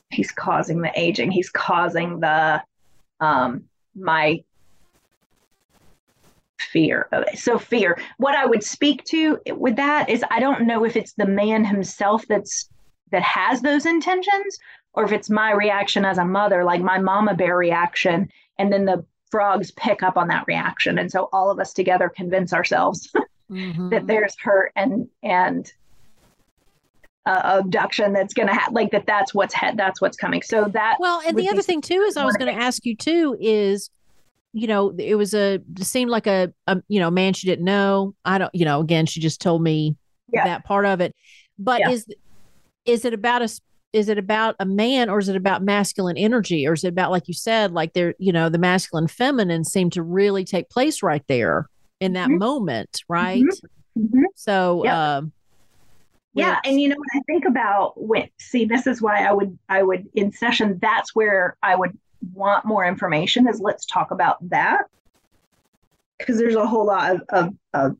He's 0.10 0.32
causing 0.32 0.82
the 0.82 0.92
aging, 0.96 1.32
he's 1.32 1.50
causing 1.50 2.20
the, 2.20 2.64
um, 3.20 3.66
my 3.96 4.44
fear 6.60 7.08
of 7.12 7.24
it. 7.24 7.40
So 7.40 7.58
fear. 7.58 7.98
What 8.18 8.36
I 8.36 8.46
would 8.46 8.64
speak 8.64 9.04
to 9.06 9.40
with 9.50 9.76
that 9.76 10.10
is 10.10 10.24
I 10.30 10.40
don't 10.40 10.66
know 10.68 10.84
if 10.84 10.96
it's 10.96 11.14
the 11.14 11.26
man 11.26 11.66
himself 11.66 12.26
that's 12.28 12.70
that 13.12 13.22
has 13.22 13.62
those 13.62 13.86
intentions 13.86 14.60
or 14.94 15.04
if 15.04 15.12
it's 15.12 15.30
my 15.30 15.52
reaction 15.52 16.06
as 16.06 16.18
a 16.18 16.26
mother, 16.26 16.64
like 16.64 16.82
my 16.82 17.00
mama 17.00 17.36
bear 17.36 17.56
reaction, 17.56 18.30
and 18.58 18.74
then 18.74 18.86
the 18.86 19.06
frogs 19.30 19.72
pick 19.72 20.02
up 20.02 20.18
on 20.18 20.28
that 20.30 20.46
reaction. 20.48 20.98
And 20.98 21.12
so 21.12 21.30
all 21.32 21.52
of 21.52 21.60
us 21.60 21.74
together 21.74 22.10
convince 22.10 22.54
ourselves 22.54 23.12
mm-hmm. 23.52 23.90
that 23.90 24.08
there's 24.08 24.36
hurt 24.42 24.72
and 24.76 25.08
and 25.24 25.72
uh, 27.28 27.60
abduction 27.60 28.14
that's 28.14 28.34
going 28.34 28.48
to 28.48 28.54
happen 28.54 28.74
like 28.74 28.90
that 28.92 29.06
that's 29.06 29.34
what's 29.34 29.54
he- 29.54 29.76
that's 29.76 30.00
what's 30.00 30.16
coming 30.16 30.42
so 30.42 30.64
that 30.64 30.96
well 30.98 31.22
and 31.28 31.38
the 31.38 31.50
other 31.50 31.62
thing 31.62 31.82
too 31.82 32.00
is 32.08 32.16
i 32.16 32.24
was 32.24 32.38
going 32.38 32.54
to 32.54 32.62
ask 32.62 32.86
you 32.86 32.96
too 32.96 33.36
is 33.38 33.90
you 34.58 34.66
know, 34.66 34.90
it 34.98 35.16
was 35.16 35.36
a 35.36 35.62
it 35.78 35.84
seemed 35.84 36.10
like 36.10 36.26
a, 36.26 36.52
a, 36.66 36.82
you 36.88 37.00
know 37.00 37.12
man 37.12 37.34
she 37.34 37.46
didn't 37.46 37.66
know. 37.66 38.16
I 38.26 38.40
don't, 38.40 38.54
you 38.56 38.66
know, 38.66 38.80
again, 38.80 39.06
she 39.06 39.20
just 39.20 39.40
told 39.40 39.62
me 39.62 39.96
yeah. 40.34 40.46
that 40.46 40.66
part 40.66 40.86
of 40.86 41.00
it. 41.00 41.14
But 41.60 41.82
yeah. 41.82 41.92
is 41.92 42.08
is 42.86 43.06
it 43.06 43.14
about 43.14 43.44
a 43.44 43.50
is 43.94 44.10
it 44.10 44.18
about 44.18 44.56
a 44.60 44.66
man 44.66 45.10
or 45.10 45.20
is 45.20 45.30
it 45.30 45.36
about 45.36 45.62
masculine 45.62 46.18
energy 46.18 46.68
or 46.68 46.74
is 46.74 46.84
it 46.84 46.90
about 46.90 47.12
like 47.12 47.28
you 47.28 47.34
said 47.36 47.72
like 47.72 47.94
there 47.94 48.16
you 48.18 48.32
know 48.32 48.50
the 48.50 48.58
masculine 48.58 49.08
feminine 49.08 49.64
seem 49.64 49.92
to 49.92 50.02
really 50.02 50.44
take 50.44 50.70
place 50.70 51.04
right 51.04 51.24
there 51.28 51.70
in 52.00 52.14
that 52.14 52.28
mm-hmm. 52.28 52.40
moment 52.40 53.02
right 53.08 53.44
mm-hmm. 53.44 54.06
Mm-hmm. 54.06 54.24
so 54.36 54.84
yep. 54.84 54.94
um 54.94 55.32
yeah 56.34 56.60
and 56.66 56.80
you 56.80 56.90
know 56.90 56.96
when 56.96 57.22
i 57.22 57.24
think 57.26 57.46
about 57.46 57.94
when 58.00 58.30
see 58.40 58.66
this 58.66 58.86
is 58.86 59.02
why 59.02 59.26
i 59.26 59.32
would 59.32 59.58
i 59.70 59.82
would 59.82 60.08
in 60.14 60.32
session 60.32 60.78
that's 60.82 61.16
where 61.16 61.58
i 61.64 61.76
would 61.76 61.98
want 62.34 62.66
more 62.66 62.86
information 62.86 63.48
is 63.48 63.60
let's 63.60 63.86
talk 63.86 64.12
about 64.12 64.38
that 64.50 64.84
because 66.18 66.38
there's 66.38 66.56
a 66.56 66.66
whole 66.66 66.86
lot 66.86 67.16
of, 67.16 67.22
of, 67.30 67.54
of, 67.74 67.98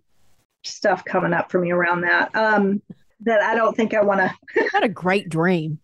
stuff 0.64 1.06
coming 1.06 1.32
up 1.32 1.50
for 1.50 1.60
me 1.60 1.72
around 1.72 2.02
that 2.02 2.36
um, 2.36 2.82
that 3.22 3.42
I 3.42 3.56
don't 3.56 3.76
think 3.76 3.94
I 3.94 4.02
want 4.02 4.20
to. 4.20 4.70
Had 4.72 4.84
a 4.84 4.90
great 4.90 5.30
dream. 5.30 5.80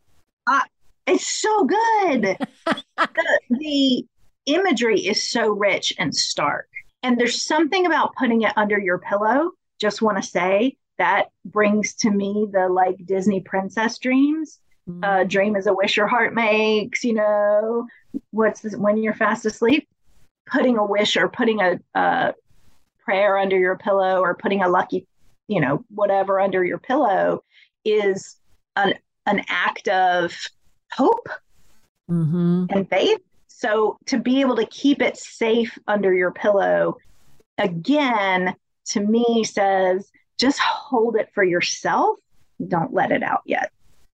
Uh, 0.45 0.59
it's 1.07 1.27
so 1.27 1.65
good. 1.65 2.37
the, 2.97 3.39
the 3.49 4.05
imagery 4.45 4.99
is 4.99 5.23
so 5.23 5.49
rich 5.49 5.93
and 5.99 6.13
stark, 6.13 6.67
and 7.01 7.17
there's 7.17 7.43
something 7.43 7.85
about 7.85 8.15
putting 8.15 8.41
it 8.41 8.51
under 8.57 8.77
your 8.77 8.99
pillow. 8.99 9.51
Just 9.79 10.01
want 10.01 10.21
to 10.21 10.23
say 10.23 10.75
that 10.97 11.27
brings 11.45 11.95
to 11.95 12.11
me 12.11 12.47
the 12.51 12.67
like 12.67 12.97
Disney 13.05 13.41
princess 13.41 13.97
dreams. 13.97 14.59
Mm. 14.89 15.03
Uh, 15.03 15.23
dream 15.23 15.55
is 15.55 15.67
a 15.67 15.73
wish 15.73 15.97
your 15.97 16.07
heart 16.07 16.33
makes. 16.33 17.03
You 17.03 17.13
know, 17.13 17.87
what's 18.33 18.61
this, 18.61 18.75
when 18.75 18.97
you're 18.97 19.13
fast 19.13 19.45
asleep, 19.45 19.87
putting 20.45 20.77
a 20.77 20.85
wish 20.85 21.15
or 21.15 21.29
putting 21.29 21.61
a, 21.61 21.79
a 21.95 22.33
prayer 23.05 23.37
under 23.37 23.57
your 23.57 23.77
pillow 23.77 24.19
or 24.19 24.35
putting 24.35 24.61
a 24.61 24.67
lucky, 24.67 25.07
you 25.47 25.61
know, 25.61 25.85
whatever 25.89 26.39
under 26.39 26.65
your 26.65 26.79
pillow 26.79 27.43
is 27.85 28.37
an 28.75 28.95
an 29.25 29.41
act 29.47 29.87
of 29.87 30.35
hope 30.91 31.29
mm-hmm. 32.09 32.65
and 32.69 32.89
faith. 32.89 33.21
So 33.47 33.97
to 34.07 34.17
be 34.17 34.41
able 34.41 34.57
to 34.57 34.65
keep 34.65 35.01
it 35.01 35.15
safe 35.15 35.77
under 35.87 36.13
your 36.13 36.31
pillow, 36.31 36.97
again, 37.57 38.55
to 38.87 38.99
me 38.99 39.45
says 39.45 40.11
just 40.37 40.59
hold 40.59 41.15
it 41.15 41.29
for 41.33 41.43
yourself. 41.43 42.17
Don't 42.67 42.93
let 42.93 43.11
it 43.11 43.23
out 43.23 43.43
yet. 43.45 43.71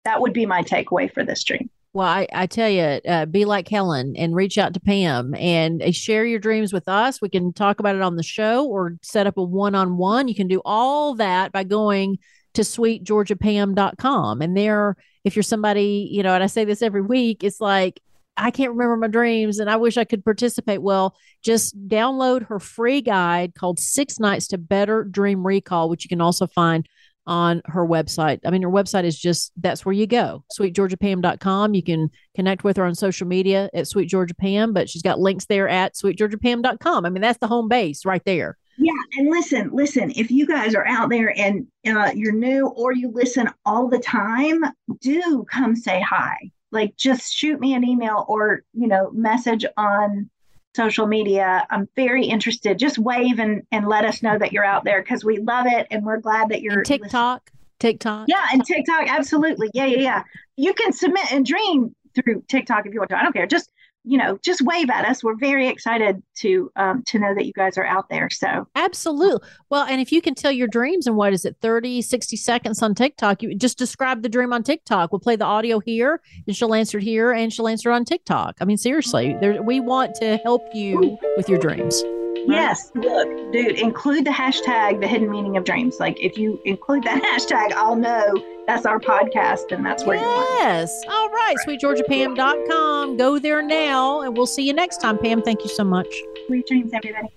That 0.06 0.22
would 0.22 0.34
be 0.34 0.46
my 0.46 0.64
takeaway 0.64 1.14
for 1.14 1.24
this 1.24 1.44
dream. 1.44 1.70
Well, 1.96 2.10
I, 2.10 2.28
I 2.34 2.46
tell 2.46 2.70
you, 2.70 3.00
uh, 3.08 3.26
be 3.26 3.46
like 3.46 3.70
Helen 3.70 4.18
and 4.18 4.36
reach 4.36 4.58
out 4.58 4.74
to 4.74 4.82
Pam 4.82 5.34
and 5.34 5.82
uh, 5.82 5.94
share 5.94 6.26
your 6.26 6.40
dreams 6.40 6.74
with 6.74 6.90
us. 6.90 7.22
We 7.22 7.30
can 7.30 7.54
talk 7.54 7.80
about 7.80 7.96
it 7.96 8.02
on 8.02 8.18
the 8.18 8.22
show 8.22 8.66
or 8.66 8.98
set 9.02 9.28
up 9.28 9.38
a 9.38 9.44
one 9.44 9.76
on 9.76 9.96
one. 9.96 10.28
You 10.28 10.36
can 10.36 10.50
do 10.50 10.62
all 10.66 11.16
that 11.16 11.54
by 11.54 11.64
going 11.64 12.20
to 12.56 12.64
sweetgeorgiapam.com. 12.64 14.42
And 14.42 14.58
there, 14.58 14.98
if 15.24 15.38
you're 15.38 15.44
somebody, 15.44 16.10
you 16.12 16.22
know, 16.22 16.34
and 16.34 16.44
I 16.44 16.48
say 16.48 16.66
this 16.66 16.82
every 16.82 17.02
week, 17.02 17.46
it's 17.46 17.62
like, 17.62 18.02
I 18.36 18.52
can't 18.52 18.72
remember 18.72 18.98
my 18.98 19.08
dreams 19.08 19.60
and 19.60 19.70
I 19.70 19.78
wish 19.78 19.96
I 19.96 20.04
could 20.04 20.26
participate. 20.26 20.82
Well, 20.82 21.16
just 21.44 21.82
download 21.88 22.48
her 22.48 22.60
free 22.60 23.00
guide 23.00 23.56
called 23.56 23.80
Six 23.80 24.20
Nights 24.20 24.50
to 24.50 24.58
Better 24.58 25.06
Dream 25.06 25.48
Recall, 25.48 25.88
which 25.88 26.04
you 26.04 26.10
can 26.10 26.20
also 26.20 26.46
find 26.46 26.90
on 27.28 27.62
her 27.66 27.86
website. 27.86 28.40
I 28.46 28.52
mean, 28.52 28.62
her 28.62 28.70
website 28.70 29.04
is 29.04 29.18
just 29.18 29.52
that's 29.58 29.86
where 29.86 29.94
you 29.94 30.08
go, 30.08 30.44
sweetgeorgiapam.com. 30.58 31.74
You 31.74 31.84
can 31.84 32.10
connect 32.36 32.64
with 32.64 32.78
her 32.78 32.86
on 32.86 32.96
social 32.96 33.28
media 33.28 33.70
at 33.74 33.88
Sweet 33.88 34.08
Georgia 34.08 34.36
Pam, 34.36 34.74
but 34.74 34.90
she's 34.90 35.02
got 35.02 35.20
links 35.20 35.46
there 35.46 35.68
at 35.68 35.96
sweetgeorgiapam.com. 35.96 37.06
I 37.06 37.10
mean, 37.10 37.22
that's 37.22 37.40
the 37.40 37.48
home 37.48 37.68
base 37.68 38.06
right 38.06 38.24
there. 38.26 38.58
Yeah. 38.78 38.92
And 39.18 39.30
listen, 39.30 39.70
listen, 39.72 40.12
if 40.16 40.30
you 40.30 40.46
guys 40.46 40.76
are 40.76 40.86
out 40.86 41.10
there 41.10 41.34
and 41.38 41.68
uh, 41.88 42.12
you're 42.14 42.34
new 42.34 42.68
or 42.68 42.94
you 42.94 43.10
listen 43.10 43.50
all 43.66 43.88
the 43.88 44.00
time, 44.00 44.64
do 45.00 45.46
come 45.50 45.76
say 45.76 46.02
hi. 46.02 46.52
Like 46.72 46.98
just 46.98 47.34
shoot 47.34 47.60
me 47.60 47.74
an 47.74 47.86
email 47.86 48.26
or, 48.28 48.64
you 48.74 48.88
know, 48.88 49.12
message 49.12 49.66
on 49.78 50.30
social 50.76 51.08
media. 51.08 51.66
I'm 51.70 51.88
very 51.96 52.26
interested. 52.26 52.78
Just 52.78 52.98
wave 52.98 53.40
and, 53.40 53.64
and 53.72 53.88
let 53.88 54.06
us 54.06 54.22
know 54.22 54.38
that 54.38 54.52
you're 54.52 54.66
out 54.66 54.84
there 54.84 55.02
because 55.02 55.24
we 55.24 55.40
love 55.40 55.66
it 55.68 55.88
and 55.90 56.06
we're 56.06 56.20
glad 56.20 56.50
that 56.50 56.62
you're 56.62 56.80
and 56.80 56.86
TikTok. 56.86 57.44
Listening. 57.46 57.56
TikTok. 57.80 58.26
Yeah, 58.28 58.46
and 58.52 58.64
TikTok, 58.66 59.10
absolutely. 59.10 59.70
Yeah, 59.74 59.86
yeah, 59.86 60.00
yeah. 60.00 60.24
You 60.56 60.74
can 60.74 60.94
submit 60.94 61.32
and 61.32 61.46
dream 61.46 61.96
through 62.14 62.44
TikTok 62.48 62.86
if 62.86 62.94
you 62.94 63.00
want 63.00 63.10
to. 63.10 63.18
I 63.18 63.24
don't 63.24 63.34
care. 63.34 63.48
Just 63.48 63.72
you 64.06 64.18
know, 64.18 64.38
just 64.44 64.62
wave 64.62 64.90
at 64.90 65.06
us. 65.06 65.24
We're 65.24 65.36
very 65.36 65.68
excited 65.68 66.22
to 66.38 66.72
um, 66.76 67.04
to 67.08 67.20
know 67.20 67.34
that 67.34 67.46
you 67.46 67.54
guys 67.54 67.78
are 67.78 67.86
out 67.86 68.10
there. 68.10 68.30
So 68.30 68.68
absolutely. 68.76 69.48
Well, 69.70 69.86
and 69.86 70.00
if 70.00 70.12
you 70.12 70.22
can 70.22 70.36
tell 70.36 70.52
your 70.52 70.68
dreams 70.68 71.08
and 71.08 71.16
what 71.16 71.34
is 71.34 71.46
it, 71.46 71.58
30, 71.62 72.02
60 72.02 72.38
seconds 72.38 72.82
on 72.82 72.96
TikTok, 72.96 73.42
you 73.42 73.56
just 73.56 73.78
describe 73.78 74.22
the 74.22 74.30
dream 74.30 74.54
on 74.54 74.64
TikTok. 74.64 75.12
We'll 75.12 75.20
play 75.20 75.36
the 75.36 75.46
audio 75.46 75.80
here 75.80 76.22
and 76.48 76.56
she'll 76.56 76.74
answer 76.74 77.00
it 77.00 77.04
here 77.04 77.32
and 77.32 77.52
she'll 77.52 77.68
answer 77.68 77.92
on 77.92 78.06
TikTok. 78.06 78.58
I 78.62 78.66
mean, 78.66 78.78
seriously, 78.78 79.36
there, 79.42 79.62
we 79.62 79.80
want 79.80 80.16
to 80.16 80.38
help 80.38 80.62
you 80.74 81.18
with 81.38 81.50
your 81.50 81.60
dreams. 81.60 82.04
Yes, 82.48 82.92
look, 82.96 83.28
dude, 83.52 83.80
include 83.80 84.26
the 84.26 84.32
hashtag 84.32 85.02
the 85.02 85.08
hidden 85.08 85.30
meaning 85.30 85.58
of 85.58 85.64
dreams. 85.64 85.98
Like 86.00 86.20
if 86.20 86.38
you 86.38 86.60
include 86.66 87.04
that 87.04 87.22
hashtag, 87.34 87.74
I'll 87.74 87.96
know 87.96 88.34
that's 88.68 88.86
our 88.86 89.00
podcast 89.00 89.72
and 89.72 89.86
that's 89.86 90.06
where 90.06 90.18
yes. 90.18 90.24
you're 90.24 90.56
Yes. 90.60 91.04
All 91.10 91.30
right, 91.30 91.56
sweetgeorgiapam.com. 91.68 93.18
Go 93.18 93.40
there 93.40 93.62
now 93.62 94.22
and 94.22 94.36
we'll 94.36 94.48
see 94.48 94.64
you 94.64 94.74
next 94.74 94.98
time. 94.98 95.18
Pam, 95.18 95.42
thank 95.42 95.62
you 95.64 95.70
so 95.70 95.84
much. 95.84 96.08
Sweet 96.48 96.68
dreams, 96.68 96.92
everybody. 96.94 97.28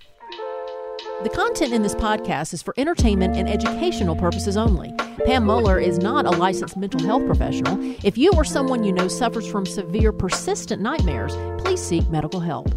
The 1.23 1.31
content 1.31 1.73
in 1.73 1.83
this 1.83 1.97
podcast 1.97 2.55
is 2.55 2.63
for 2.63 2.75
entertainment 2.77 3.37
and 3.37 3.49
educational 3.49 4.15
purposes 4.15 4.57
only. 4.57 4.93
Pam 5.27 5.45
Muller 5.45 5.79
is 5.79 5.99
not 5.99 6.27
a 6.27 6.31
licensed 6.31 6.77
mental 6.77 7.01
health 7.01 7.27
professional. 7.27 7.77
If 8.05 8.17
you 8.17 8.31
or 8.37 8.45
someone 8.45 8.85
you 8.85 8.93
know 8.93 9.09
suffers 9.09 9.47
from 9.51 9.67
severe, 9.67 10.13
persistent 10.13 10.81
nightmares, 10.81 11.35
please 11.61 11.83
seek 11.83 12.09
medical 12.09 12.39
help. 12.39 12.69